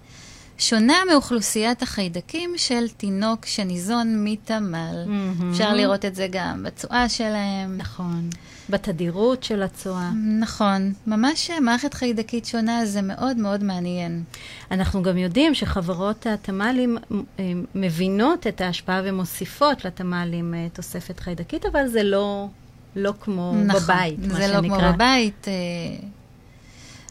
שונה 0.60 0.94
מאוכלוסיית 1.12 1.82
החיידקים 1.82 2.54
של 2.58 2.90
תינוק 2.90 3.46
שניזון 3.46 4.24
מתמ"ל. 4.24 5.06
Mm-hmm. 5.06 5.44
אפשר 5.52 5.74
לראות 5.74 6.06
את 6.06 6.16
זה 6.16 6.28
גם 6.32 6.64
בצואה 6.64 7.10
שלהם. 7.10 7.78
נכון. 7.78 8.30
בתדירות 8.70 9.44
של 9.44 9.64
הצואה. 9.64 10.12
נכון. 10.40 10.94
ממש 11.08 11.52
מערכת 11.62 11.94
חיידקית 11.94 12.46
שונה, 12.46 12.86
זה 12.86 13.02
מאוד 13.02 13.38
מאוד 13.38 13.64
מעניין. 13.64 14.24
אנחנו 14.72 15.04
גם 15.04 15.18
יודעים 15.18 15.56
שחברות 15.56 16.28
התמ"לים 16.28 16.98
אה, 17.40 17.44
מבינות 17.76 18.48
את 18.48 18.62
ההשפעה 18.62 19.02
ומוסיפות 19.04 19.86
לתמ"לים 19.86 20.54
אה, 20.54 20.68
תוספת 20.74 21.20
חיידקית, 21.20 21.66
אבל 21.66 21.88
זה 21.88 22.04
לא, 22.04 22.48
לא 22.96 23.14
כמו 23.20 23.54
נכון, 23.66 23.82
בבית, 23.82 24.20
מה 24.20 24.26
שנקרא. 24.26 24.48
זה 24.48 24.54
לא 24.54 24.62
כמו 24.62 24.78
בבית. 24.94 25.48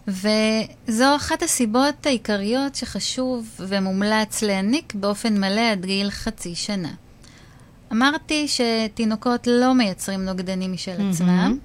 וזו 0.09 1.17
אחת 1.17 1.43
הסיבות 1.43 2.07
העיקריות 2.07 2.75
שחשוב 2.75 3.49
ומומלץ 3.59 4.43
להעניק 4.43 4.95
באופן 4.95 5.41
מלא 5.41 5.71
עד 5.73 5.87
גיל 5.87 6.11
חצי 6.11 6.55
שנה. 6.55 6.93
אמרתי 7.93 8.47
שתינוקות 8.49 9.47
לא 9.47 9.75
מייצרים 9.75 10.25
נוגדנים 10.25 10.73
משל 10.73 10.97
mm-hmm. 10.99 11.15
עצמם. 11.15 11.59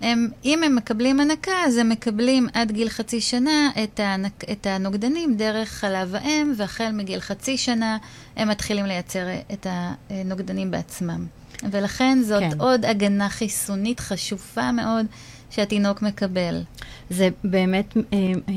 הם, 0.00 0.28
אם 0.44 0.62
הם 0.62 0.76
מקבלים 0.76 1.20
הנקה, 1.20 1.52
אז 1.66 1.76
הם 1.76 1.88
מקבלים 1.88 2.48
עד 2.52 2.72
גיל 2.72 2.88
חצי 2.88 3.20
שנה 3.20 3.70
את, 3.82 4.00
הנק, 4.02 4.44
את 4.52 4.66
הנוגדנים 4.66 5.36
דרך 5.36 5.68
חלב 5.68 6.14
האם, 6.14 6.52
והחל 6.56 6.90
מגיל 6.92 7.20
חצי 7.20 7.58
שנה 7.58 7.98
הם 8.36 8.48
מתחילים 8.48 8.86
לייצר 8.86 9.26
את 9.52 9.66
הנוגדנים 10.10 10.70
בעצמם. 10.70 11.26
ולכן 11.70 12.18
זאת 12.22 12.42
כן. 12.42 12.60
עוד 12.60 12.84
הגנה 12.84 13.28
חיסונית 13.28 14.00
חשובה 14.00 14.72
מאוד 14.72 15.06
שהתינוק 15.50 16.02
מקבל. 16.02 16.62
זה 17.10 17.28
באמת 17.44 17.96
אה, 17.96 18.02
אה, 18.12 18.54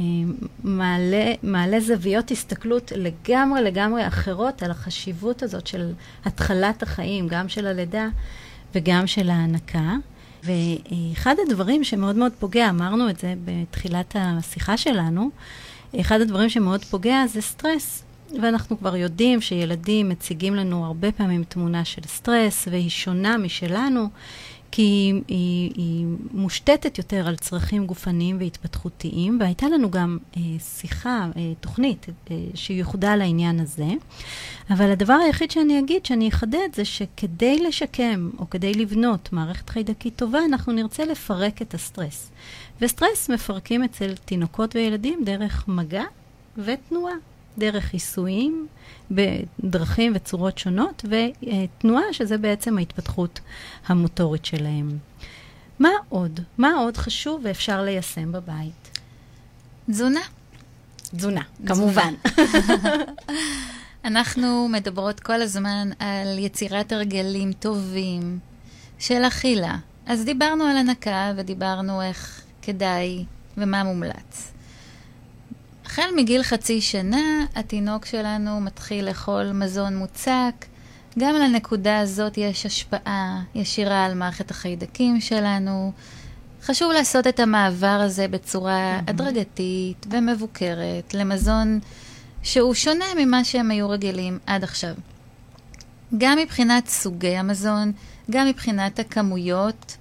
מעלה, 0.63 1.33
מעלה 1.43 1.79
זוויות 1.79 2.31
הסתכלות 2.31 2.91
לגמרי 2.95 3.61
לגמרי 3.61 4.07
אחרות 4.07 4.63
על 4.63 4.71
החשיבות 4.71 5.43
הזאת 5.43 5.67
של 5.67 5.93
התחלת 6.25 6.83
החיים, 6.83 7.27
גם 7.27 7.49
של 7.49 7.67
הלידה 7.67 8.07
וגם 8.75 9.07
של 9.07 9.29
ההנקה. 9.29 9.95
ואחד 10.43 11.35
הדברים 11.47 11.83
שמאוד 11.83 12.15
מאוד 12.15 12.31
פוגע, 12.39 12.69
אמרנו 12.69 13.09
את 13.09 13.19
זה 13.19 13.33
בתחילת 13.45 14.15
השיחה 14.19 14.77
שלנו, 14.77 15.29
אחד 15.99 16.21
הדברים 16.21 16.49
שמאוד 16.49 16.85
פוגע 16.85 17.23
זה 17.27 17.41
סטרס. 17.41 18.03
ואנחנו 18.41 18.79
כבר 18.79 18.95
יודעים 18.95 19.41
שילדים 19.41 20.09
מציגים 20.09 20.55
לנו 20.55 20.85
הרבה 20.85 21.11
פעמים 21.11 21.43
תמונה 21.43 21.85
של 21.85 22.01
סטרס, 22.07 22.67
והיא 22.71 22.89
שונה 22.89 23.37
משלנו. 23.37 24.09
כי 24.71 25.13
היא, 25.27 25.71
היא, 25.75 26.05
מושתתת 26.31 26.97
יותר 26.97 27.27
על 27.27 27.35
צרכים 27.35 27.85
גופניים 27.85 28.37
והתפתחותיים, 28.39 29.37
והייתה 29.39 29.69
לנו 29.69 29.91
גם 29.91 30.17
אה, 30.37 30.41
שיחה, 30.59 31.27
אה, 31.37 31.53
תוכנית, 31.59 32.05
אה, 32.31 32.35
שיוחדה 32.55 33.15
לעניין 33.15 33.59
הזה. 33.59 33.87
אבל 34.69 34.91
הדבר 34.91 35.13
היחיד 35.13 35.51
שאני 35.51 35.79
אגיד, 35.79 36.05
שאני 36.05 36.29
אחדד, 36.29 36.69
זה 36.75 36.85
שכדי 36.85 37.59
לשקם 37.59 38.29
או 38.39 38.49
כדי 38.49 38.73
לבנות 38.73 39.29
מערכת 39.33 39.69
חיידקית 39.69 40.15
טובה, 40.15 40.39
אנחנו 40.45 40.73
נרצה 40.73 41.05
לפרק 41.05 41.61
את 41.61 41.73
הסטרס. 41.73 42.31
וסטרס 42.81 43.29
מפרקים 43.29 43.83
אצל 43.83 44.15
תינוקות 44.15 44.75
וילדים 44.75 45.23
דרך 45.23 45.67
מגע 45.67 46.03
ותנועה. 46.57 47.13
דרך 47.57 47.93
עיסויים 47.93 48.67
בדרכים 49.11 50.11
וצורות 50.15 50.57
שונות, 50.57 51.05
ותנועה, 51.05 52.03
שזה 52.11 52.37
בעצם 52.37 52.77
ההתפתחות 52.77 53.39
המוטורית 53.87 54.45
שלהם. 54.45 54.97
מה 55.79 55.89
עוד? 56.09 56.39
מה 56.57 56.73
עוד 56.73 56.97
חשוב 56.97 57.41
ואפשר 57.43 57.81
ליישם 57.81 58.31
בבית? 58.31 58.99
תזונה. 59.89 60.21
תזונה, 61.15 61.41
כמובן. 61.67 62.13
אנחנו 64.05 64.67
מדברות 64.71 65.19
כל 65.19 65.41
הזמן 65.41 65.89
על 65.99 66.39
יצירת 66.39 66.91
הרגלים 66.91 67.53
טובים 67.53 68.39
של 68.99 69.23
אכילה. 69.27 69.77
אז 70.05 70.25
דיברנו 70.25 70.63
על 70.63 70.77
הנקה 70.77 71.31
ודיברנו 71.35 72.01
איך 72.01 72.41
כדאי 72.61 73.25
ומה 73.57 73.83
מומלץ. 73.83 74.51
החל 75.91 76.09
מגיל 76.15 76.43
חצי 76.43 76.81
שנה, 76.81 77.45
התינוק 77.55 78.05
שלנו 78.05 78.61
מתחיל 78.61 79.05
לאכול 79.05 79.51
מזון 79.51 79.95
מוצק. 79.97 80.65
גם 81.19 81.35
לנקודה 81.35 81.99
הזאת 81.99 82.37
יש 82.37 82.65
השפעה 82.65 83.41
ישירה 83.55 84.05
על 84.05 84.13
מערכת 84.13 84.51
החיידקים 84.51 85.21
שלנו. 85.21 85.91
חשוב 86.63 86.91
לעשות 86.91 87.27
את 87.27 87.39
המעבר 87.39 87.87
הזה 87.87 88.27
בצורה 88.27 88.99
mm-hmm. 88.99 89.09
הדרגתית 89.09 90.05
ומבוקרת 90.09 91.13
למזון 91.13 91.79
שהוא 92.43 92.73
שונה 92.73 93.05
ממה 93.17 93.43
שהם 93.43 93.71
היו 93.71 93.89
רגילים 93.89 94.39
עד 94.45 94.63
עכשיו. 94.63 94.93
גם 96.17 96.37
מבחינת 96.37 96.87
סוגי 96.87 97.37
המזון, 97.37 97.91
גם 98.31 98.47
מבחינת 98.47 98.99
הכמויות. 98.99 99.97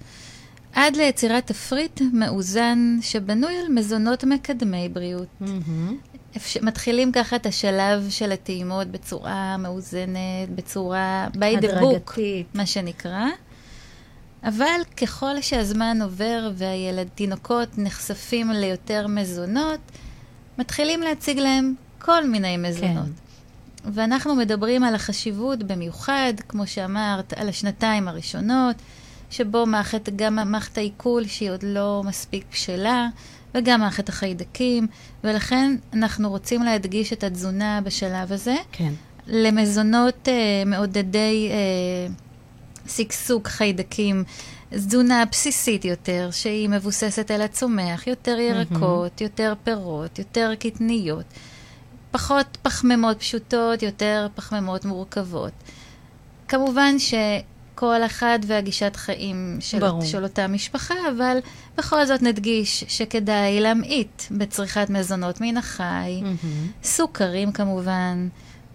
עד 0.73 0.95
ליצירת 0.95 1.47
תפריט 1.47 2.01
מאוזן 2.13 2.97
שבנוי 3.01 3.53
על 3.57 3.73
מזונות 3.73 4.23
מקדמי 4.23 4.89
בריאות. 4.89 5.27
Mm-hmm. 5.41 6.11
אפשר, 6.37 6.59
מתחילים 6.63 7.11
ככה 7.11 7.35
את 7.35 7.45
השלב 7.45 8.07
של 8.09 8.31
הטעימות 8.31 8.87
בצורה 8.87 9.57
מאוזנת, 9.57 10.49
בצורה 10.55 11.27
by 11.33 11.61
the 11.61 11.67
book. 11.67 12.19
מה 12.53 12.65
שנקרא. 12.65 13.25
אבל 14.43 14.81
ככל 14.97 15.41
שהזמן 15.41 16.01
עובר 16.01 16.51
והתינוקות 16.55 17.69
נחשפים 17.77 18.51
ליותר 18.51 19.07
מזונות, 19.07 19.79
מתחילים 20.57 21.01
להציג 21.01 21.39
להם 21.39 21.73
כל 21.99 22.27
מיני 22.27 22.57
מזונות. 22.57 23.05
כן. 23.05 23.89
ואנחנו 23.93 24.35
מדברים 24.35 24.83
על 24.83 24.95
החשיבות 24.95 25.63
במיוחד, 25.63 26.33
כמו 26.47 26.67
שאמרת, 26.67 27.33
על 27.33 27.49
השנתיים 27.49 28.07
הראשונות, 28.07 28.75
שבו 29.31 29.65
מערכת, 29.65 30.09
גם 30.15 30.51
מערכת 30.51 30.77
העיכול 30.77 31.27
שהיא 31.27 31.51
עוד 31.51 31.63
לא 31.63 32.01
מספיק 32.05 32.45
בשלה, 32.51 33.07
וגם 33.55 33.79
מערכת 33.79 34.09
החיידקים, 34.09 34.87
ולכן 35.23 35.75
אנחנו 35.93 36.29
רוצים 36.29 36.63
להדגיש 36.63 37.13
את 37.13 37.23
התזונה 37.23 37.81
בשלב 37.83 38.31
הזה. 38.31 38.55
כן. 38.71 38.93
למזונות 39.27 40.27
אה, 40.27 40.63
מעודדי 40.65 41.49
אה, 41.51 42.13
שגשוג 42.87 43.47
חיידקים, 43.47 44.23
תזונה 44.73 45.23
בסיסית 45.31 45.85
יותר, 45.85 46.29
שהיא 46.31 46.69
מבוססת 46.69 47.31
על 47.31 47.41
הצומח, 47.41 48.07
יותר 48.07 48.37
ירקות, 48.39 49.21
יותר 49.21 49.53
פירות, 49.63 50.19
יותר 50.19 50.51
קטניות, 50.59 51.25
פחות 52.11 52.57
פחמימות 52.61 53.19
פשוטות, 53.19 53.83
יותר 53.83 54.27
פחמימות 54.35 54.85
מורכבות. 54.85 55.51
כמובן 56.47 56.95
שכל 57.75 58.05
אחד 58.05 58.39
והגישת 58.47 58.95
חיים 58.95 59.57
של, 59.59 59.79
ברור. 59.79 60.01
של 60.01 60.23
אותה 60.23 60.47
משפחה, 60.47 60.93
אבל 61.17 61.37
בכל 61.77 62.05
זאת 62.05 62.21
נדגיש 62.21 62.83
שכדאי 62.87 63.59
להמעיט 63.59 64.23
בצריכת 64.31 64.89
מזונות 64.89 65.41
מן 65.41 65.57
החי, 65.57 66.21
Mm-hmm. 66.21 66.83
סוכרים 66.87 67.51
כמובן, 67.51 68.27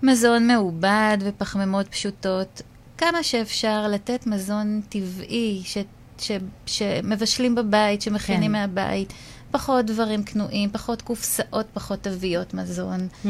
מזון 0.02 0.46
מעובד 0.46 1.18
ופחמימות 1.20 1.88
פשוטות, 1.88 2.62
כמה 2.98 3.22
שאפשר 3.22 3.88
לתת 3.88 4.26
מזון 4.26 4.80
טבעי 4.88 5.62
ש, 5.64 5.78
ש, 6.18 6.32
שמבשלים 6.66 7.54
בבית, 7.54 8.02
שמכינים 8.02 8.52
כן. 8.52 8.58
מהבית, 8.58 9.12
פחות 9.50 9.86
דברים 9.86 10.22
קנויים, 10.24 10.70
פחות 10.70 11.02
קופסאות, 11.02 11.66
פחות 11.74 12.02
תוויות 12.02 12.54
מזון, 12.54 13.08
Mm-hmm. 13.24 13.28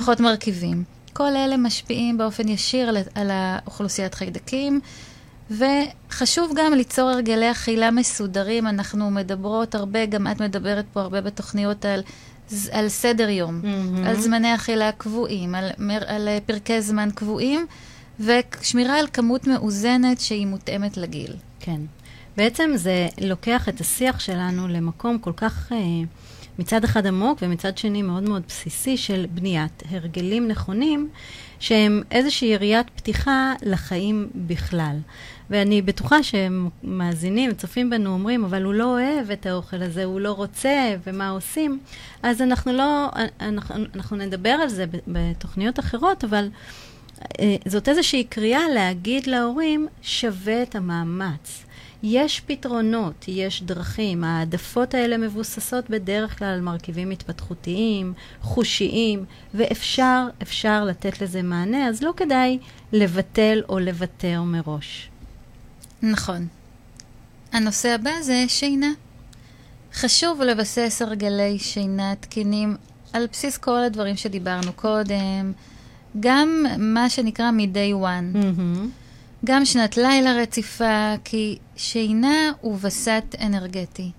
פחות 0.00 0.20
מרכיבים. 0.20 0.97
כל 1.18 1.36
אלה 1.36 1.56
משפיעים 1.56 2.18
באופן 2.18 2.48
ישיר 2.48 2.88
על- 3.14 3.30
האוכלוסיית 3.30 4.14
חיידקים. 4.14 4.80
וחשוב 5.50 6.52
גם 6.56 6.72
ליצור 6.74 7.10
הרגלי 7.10 7.50
אכילה 7.50 7.90
מסודרים. 7.90 8.66
אנחנו 8.66 9.10
מדברות 9.10 9.74
הרבה, 9.74 10.06
גם 10.06 10.26
את 10.30 10.40
מדברת 10.40 10.84
פה 10.92 11.00
הרבה 11.00 11.20
בתוכניות 11.20 11.84
על, 11.84 12.00
על 12.72 12.88
סדר 12.88 13.28
יום, 13.28 13.60
מהמם. 13.62 14.04
על 14.06 14.20
זמני 14.20 14.54
אכילה 14.54 14.92
קבועים, 14.92 15.54
על, 15.54 15.70
על 16.06 16.28
פרקי 16.46 16.82
זמן 16.82 17.08
קבועים, 17.14 17.66
ושמירה 18.20 18.98
על 18.98 19.06
כמות 19.12 19.46
מאוזנת 19.46 20.20
שהיא 20.20 20.46
מותאמת 20.46 20.96
לגיל. 20.96 21.32
כן. 21.60 21.80
בעצם 22.36 22.70
זה 22.74 23.08
לוקח 23.20 23.68
את 23.68 23.80
השיח 23.80 24.20
שלנו 24.20 24.68
למקום 24.68 25.18
כל 25.18 25.32
כך, 25.36 25.72
אה, 25.72 25.76
מצד 26.58 26.84
אחד 26.84 27.06
עמוק 27.06 27.38
ומצד 27.42 27.78
שני 27.78 28.02
מאוד 28.02 28.22
מאוד 28.22 28.42
בסיסי 28.48 28.96
של 28.96 29.26
בניית 29.30 29.82
הרגלים 29.90 30.48
נכונים, 30.48 31.08
שהם 31.60 32.02
איזושהי 32.10 32.48
יריית 32.48 32.90
פתיחה 32.90 33.54
לחיים 33.62 34.28
בכלל. 34.34 34.96
ואני 35.50 35.82
בטוחה 35.82 36.22
שהם 36.22 36.68
מאזינים, 36.82 37.54
צופים 37.54 37.90
בנו, 37.90 38.10
אומרים, 38.10 38.44
אבל 38.44 38.62
הוא 38.62 38.74
לא 38.74 38.84
אוהב 38.84 39.30
את 39.30 39.46
האוכל 39.46 39.82
הזה, 39.82 40.04
הוא 40.04 40.20
לא 40.20 40.32
רוצה, 40.32 40.94
ומה 41.06 41.28
עושים? 41.28 41.78
אז 42.22 42.42
אנחנו 42.42 42.72
לא, 42.72 43.08
אנחנו, 43.40 43.74
אנחנו 43.94 44.16
נדבר 44.16 44.50
על 44.50 44.68
זה 44.68 44.84
בתוכניות 45.08 45.78
אחרות, 45.78 46.24
אבל 46.24 46.48
אה, 47.40 47.56
זאת 47.66 47.88
איזושהי 47.88 48.24
קריאה 48.24 48.68
להגיד 48.74 49.26
להורים, 49.26 49.88
שווה 50.02 50.62
את 50.62 50.74
המאמץ. 50.74 51.64
יש 52.02 52.40
פתרונות, 52.40 53.24
יש 53.28 53.62
דרכים. 53.62 54.24
העדפות 54.24 54.94
האלה 54.94 55.16
מבוססות 55.16 55.90
בדרך 55.90 56.38
כלל 56.38 56.48
על 56.48 56.60
מרכיבים 56.60 57.10
התפתחותיים, 57.10 58.12
חושיים, 58.40 59.24
ואפשר, 59.54 60.26
אפשר 60.42 60.84
לתת 60.84 61.22
לזה 61.22 61.42
מענה, 61.42 61.88
אז 61.88 62.02
לא 62.02 62.12
כדאי 62.16 62.58
לבטל 62.92 63.62
או 63.68 63.78
לוותר 63.78 64.42
מראש. 64.42 65.08
נכון. 66.02 66.46
הנושא 67.52 67.88
הבא 67.88 68.10
זה 68.22 68.44
שינה. 68.48 68.90
חשוב 69.94 70.42
לבסס 70.42 71.02
הרגלי 71.02 71.58
שינה 71.58 72.14
תקינים 72.20 72.76
על 73.12 73.26
בסיס 73.32 73.56
כל 73.56 73.78
הדברים 73.78 74.16
שדיברנו 74.16 74.72
קודם, 74.72 75.52
גם 76.20 76.64
מה 76.78 77.10
שנקרא 77.10 77.50
מ-day 77.50 77.94
one, 77.94 78.38
מהמם. 78.38 78.90
גם 79.44 79.64
שנת 79.64 79.96
לילה 79.96 80.32
רציפה, 80.32 81.14
כי 81.24 81.58
שינה 81.76 82.52
הוא 82.60 82.78
וסת 82.80 83.34
אנרגטי. 83.40 84.10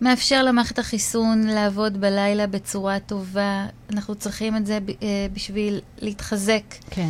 מאפשר 0.00 0.42
למערכת 0.42 0.78
החיסון 0.78 1.46
לעבוד 1.46 2.00
בלילה 2.00 2.46
בצורה 2.46 2.98
טובה, 2.98 3.66
אנחנו 3.92 4.14
צריכים 4.14 4.56
את 4.56 4.66
זה 4.66 4.78
אה, 5.02 5.26
בשביל 5.32 5.80
להתחזק. 5.98 6.62
כן. 6.90 7.08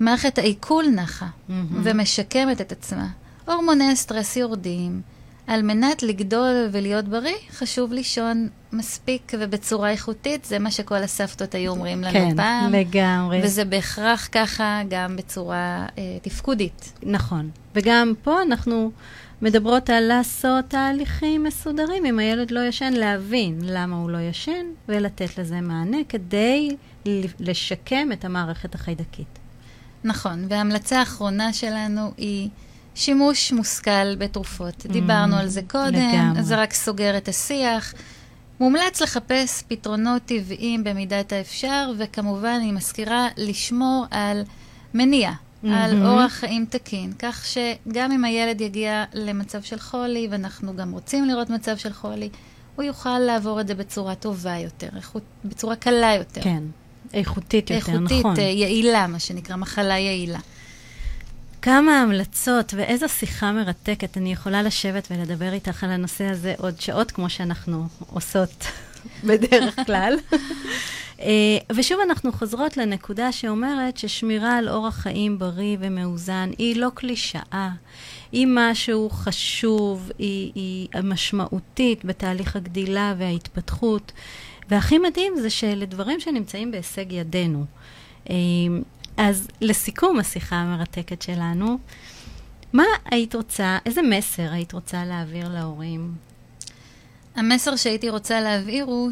מערכת 0.00 0.38
העיכול 0.38 0.84
נחה 0.86 1.26
מהמם. 1.48 1.80
ומשקמת 1.84 2.60
את 2.60 2.72
עצמה. 2.72 3.08
הורמוני 3.46 3.92
הסטרס 3.92 4.36
יורדים. 4.36 5.02
על 5.46 5.62
מנת 5.62 6.02
לגדול 6.02 6.68
ולהיות 6.72 7.04
בריא, 7.04 7.34
חשוב 7.50 7.92
לישון 7.92 8.48
מספיק 8.72 9.32
ובצורה 9.38 9.90
איכותית. 9.90 10.44
זה 10.44 10.58
מה 10.58 10.70
שכל 10.70 10.94
הסבתות 10.94 11.54
היו 11.54 11.72
אומרים 11.72 12.02
לנו 12.02 12.12
כן, 12.12 12.36
פעם. 12.36 12.72
לגמרי. 12.72 13.40
וזה 13.44 13.64
בהכרח 13.64 14.28
ככה 14.32 14.82
גם 14.88 15.16
בצורה 15.16 15.86
אה, 15.98 16.18
תפקודית. 16.22 16.92
נכון. 17.02 17.50
וגם 17.74 18.12
פה 18.22 18.42
אנחנו 18.42 18.90
מדברות 19.42 19.90
על 19.90 20.04
לעשות 20.04 20.64
תהליכים 20.68 21.44
מסודרים. 21.44 22.04
אם 22.04 22.18
הילד 22.18 22.50
לא 22.50 22.60
ישן, 22.60 22.92
להבין 22.92 23.58
למה 23.62 23.96
הוא 23.96 24.10
לא 24.10 24.18
ישן, 24.18 24.66
ולתת 24.88 25.38
לזה 25.38 25.60
מענה 25.60 25.98
כדי 26.08 26.76
לשקם 27.40 28.12
את 28.12 28.24
המערכת 28.24 28.74
החיידקית. 28.74 29.38
נכון, 30.04 30.46
וההמלצה 30.48 30.98
האחרונה 30.98 31.52
שלנו 31.52 32.12
היא 32.16 32.48
שימוש 32.94 33.52
מושכל 33.52 34.14
בתרופות. 34.16 34.86
דיברנו 34.86 35.36
על 35.36 35.48
זה 35.48 35.60
קודם, 35.68 35.94
Mm, 35.94 36.14
לגמרי. 36.14 36.42
זה 36.42 36.56
רק 36.56 36.72
סוגר 36.72 37.16
את 37.16 37.28
השיח. 37.28 37.94
מומלץ 38.60 39.00
לחפש 39.02 39.62
פתרונות 39.68 40.22
טבעיים 40.26 40.84
במידת 40.84 41.32
האפשר, 41.32 41.92
וכמובן, 41.98 42.58
אני 42.62 42.72
מזכירה 42.72 43.28
לשמור 43.36 44.04
על 44.10 44.42
מניע, 44.94 45.30
על 45.64 45.68
מהמם. 45.70 46.06
אורח 46.06 46.32
חיים 46.32 46.66
תקין, 46.70 47.12
כך 47.18 47.44
שגם 47.46 48.12
אם 48.12 48.24
הילד 48.24 48.60
יגיע 48.60 49.04
למצב 49.14 49.62
של 49.62 49.78
חולי, 49.78 50.28
ואנחנו 50.30 50.76
גם 50.76 50.92
רוצים 50.92 51.24
לראות 51.24 51.50
מצב 51.50 51.76
של 51.76 51.92
חולי, 51.92 52.28
הוא 52.76 52.82
יוכל 52.84 53.18
לעבור 53.18 53.60
את 53.60 53.66
זה 53.68 53.74
בצורה 53.74 54.14
טובה 54.14 54.58
יותר, 54.58 54.88
איכות, 54.96 55.22
בצורה 55.44 55.76
קלה 55.76 56.14
יותר. 56.14 56.40
כן, 56.42 56.62
איכותית 57.14 57.70
יותר, 57.70 57.92
איכותית, 57.92 58.18
נכון. 58.18 58.34
אה, 58.38 58.42
יעילה, 58.42 59.06
מה 59.06 59.18
שנקרא, 59.18 59.56
מחלה 59.56 59.98
יעילה. 59.98 60.38
כמה 61.62 62.00
המלצות 62.00 62.74
ואיזו 62.76 63.08
שיחה 63.08 63.52
מרתקת. 63.52 64.16
אני 64.16 64.32
יכולה 64.32 64.62
לשבת 64.62 65.08
ולדבר 65.10 65.52
איתך 65.52 65.84
על 65.84 65.90
הנושא 65.90 66.24
הזה 66.24 66.54
עוד 66.58 66.80
שעות, 66.80 67.10
כמו 67.10 67.30
שאנחנו 67.30 67.86
עושות 68.06 68.64
בדרך 69.28 69.76
כלל. 69.86 70.18
אה, 71.20 71.58
ושוב 71.72 71.98
אנחנו 72.00 72.32
חוזרות 72.32 72.76
לנקודה 72.76 73.32
שאומרת 73.32 73.96
ששמירה 73.96 74.58
על 74.58 74.68
אורח 74.68 74.94
חיים 74.94 75.38
בריא 75.38 75.76
ומאוזן 75.80 76.50
היא 76.58 76.76
לא 76.76 76.88
קלישאה, 76.94 77.70
היא 78.32 78.46
משהו 78.50 79.10
חשוב, 79.10 80.10
היא, 80.18 80.52
היא 80.54 80.88
משמעותית 81.02 82.04
בתהליך 82.04 82.56
הגדילה 82.56 83.14
וההתפתחות. 83.18 84.12
והכי 84.68 84.98
מדהים 84.98 85.32
זה 85.40 85.50
שאלה 85.50 85.84
דברים 85.84 86.20
שנמצאים 86.20 86.70
בהישג 86.70 87.12
ידינו. 87.12 87.64
אז 89.16 89.48
לסיכום 89.60 90.18
השיחה 90.18 90.56
המרתקת 90.56 91.22
שלנו, 91.22 91.78
מה 92.72 92.84
היית 93.10 93.34
רוצה, 93.34 93.78
איזה 93.86 94.02
מסר 94.02 94.52
היית 94.52 94.72
רוצה 94.72 95.04
להעביר 95.04 95.48
להורים? 95.48 96.14
המסר 97.34 97.76
שהייתי 97.76 98.10
רוצה 98.10 98.40
להעביר 98.40 98.84
הוא 98.84 99.10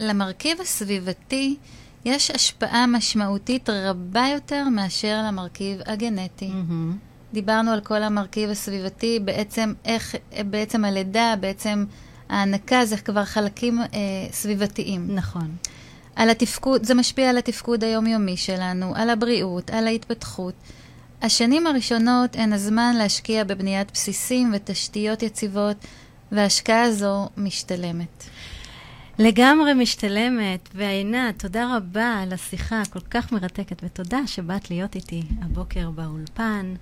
שלמרכיב 0.00 0.60
הסביבתי 0.60 1.56
יש 2.04 2.30
השפעה 2.30 2.86
משמעותית 2.86 3.70
רבה 3.70 4.24
יותר 4.34 4.68
מאשר 4.68 5.22
למרכיב 5.26 5.80
הגנטי. 5.86 6.48
מהמם. 6.48 6.96
דיברנו 7.32 7.70
על 7.70 7.80
כל 7.80 8.02
המרכיב 8.02 8.50
הסביבתי, 8.50 9.20
בעצם 9.24 9.72
איך, 9.84 10.14
בעצם 10.50 10.84
הלידה, 10.84 11.34
בעצם 11.40 11.84
ההנקה, 12.28 12.84
זה 12.84 12.96
כבר 12.96 13.24
חלקים 13.24 13.78
אה, 13.80 13.86
סביבתיים. 14.32 15.06
נכון. 15.14 15.56
על 16.20 16.30
התפקוד, 16.30 16.84
זה 16.84 16.94
משפיע 16.94 17.30
על 17.30 17.38
התפקוד 17.38 17.84
היומיומי 17.84 18.36
שלנו, 18.36 18.92
על 18.96 19.10
הבריאות, 19.10 19.70
על 19.70 19.86
ההתפתחות. 19.86 20.54
השנים 21.22 21.66
הראשונות 21.66 22.36
הן 22.36 22.52
הזמן 22.52 22.94
להשקיע 22.98 23.44
בבניית 23.44 23.90
בסיסים 23.92 24.52
ותשתיות 24.54 25.22
יציבות, 25.22 25.76
וההשקעה 26.32 26.82
הזו 26.82 27.28
משתלמת. 27.36 28.24
לגמרי 29.18 29.74
משתלמת. 29.74 30.68
ועינת, 30.74 31.38
תודה 31.38 31.76
רבה 31.76 32.14
על 32.22 32.32
השיחה 32.32 32.82
הכל 32.82 33.00
כך 33.10 33.32
מרתקת, 33.32 33.82
ותודה 33.84 34.26
שבאת 34.26 34.70
להיות 34.70 34.94
איתי 34.94 35.22
הבוקר 35.42 35.90
באולפן. 35.90 36.74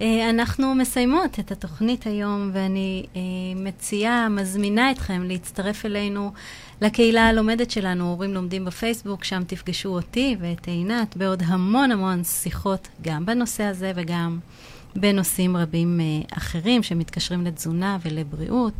אה, 0.00 0.30
אנחנו 0.30 0.74
מסיימות 0.74 1.38
את 1.38 1.52
התוכנית 1.52 2.06
היום, 2.06 2.50
ואני 2.52 3.06
אה, 3.16 3.20
מציעה, 3.56 4.28
מזמינה 4.28 4.90
אתכם 4.90 5.22
להצטרף 5.22 5.86
אלינו 5.86 6.32
לקהילה 6.80 7.28
הלומדת 7.28 7.70
שלנו, 7.70 8.10
הורים 8.10 8.34
לומדים 8.34 8.64
בפייסבוק, 8.64 9.24
שם 9.24 9.42
תפגשו 9.46 9.88
אותי 9.88 10.36
ואת 10.40 10.66
עינת 10.66 11.16
בעוד 11.16 11.42
המון 11.46 11.90
המון 11.90 12.24
שיחות, 12.24 12.88
גם 13.02 13.26
בנושא 13.26 13.62
הזה 13.62 13.92
וגם 13.94 14.38
בנושאים 14.96 15.56
רבים 15.56 16.00
uh, 16.00 16.36
אחרים 16.36 16.82
שמתקשרים 16.82 17.44
לתזונה 17.44 17.98
ולבריאות. 18.04 18.74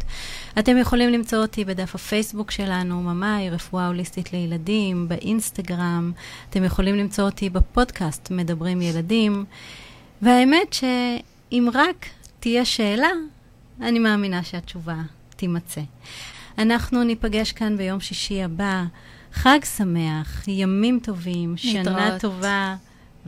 אתם 0.59 0.77
יכולים 0.77 1.11
למצוא 1.11 1.39
אותי 1.39 1.65
בדף 1.65 1.95
הפייסבוק 1.95 2.51
שלנו, 2.51 3.03
ממאי, 3.03 3.51
רפואה 3.51 3.87
הוליסטית 3.87 4.33
לילדים, 4.33 5.09
באינסטגרם. 5.09 6.13
אתם 6.51 6.65
יכולים 6.65 6.95
למצוא 6.95 7.25
אותי 7.25 7.51
בפודקאסט 7.51 8.31
מדברים 8.31 8.83
ילדים. 8.83 9.45
והאמת 10.23 10.73
שאם 10.73 11.69
רק 11.73 12.07
תהיה 12.41 12.65
שאלה, 12.65 13.09
אני 13.81 13.99
מאמינה 13.99 14.43
שהתשובה 14.43 14.97
תימצא. 15.37 15.81
אנחנו 16.59 17.05
ניפגש 17.05 17.53
כאן 17.53 17.77
ביום 17.77 18.01
שישי 18.01 18.43
הבא. 18.43 18.85
חג 19.33 19.59
שמח, 19.77 20.49
ימים 20.49 21.01
טובים, 21.03 21.57
שנה 21.57 22.19
טובה 22.21 22.77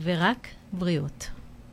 ורק 0.03 0.47
בריאות. 0.73 1.27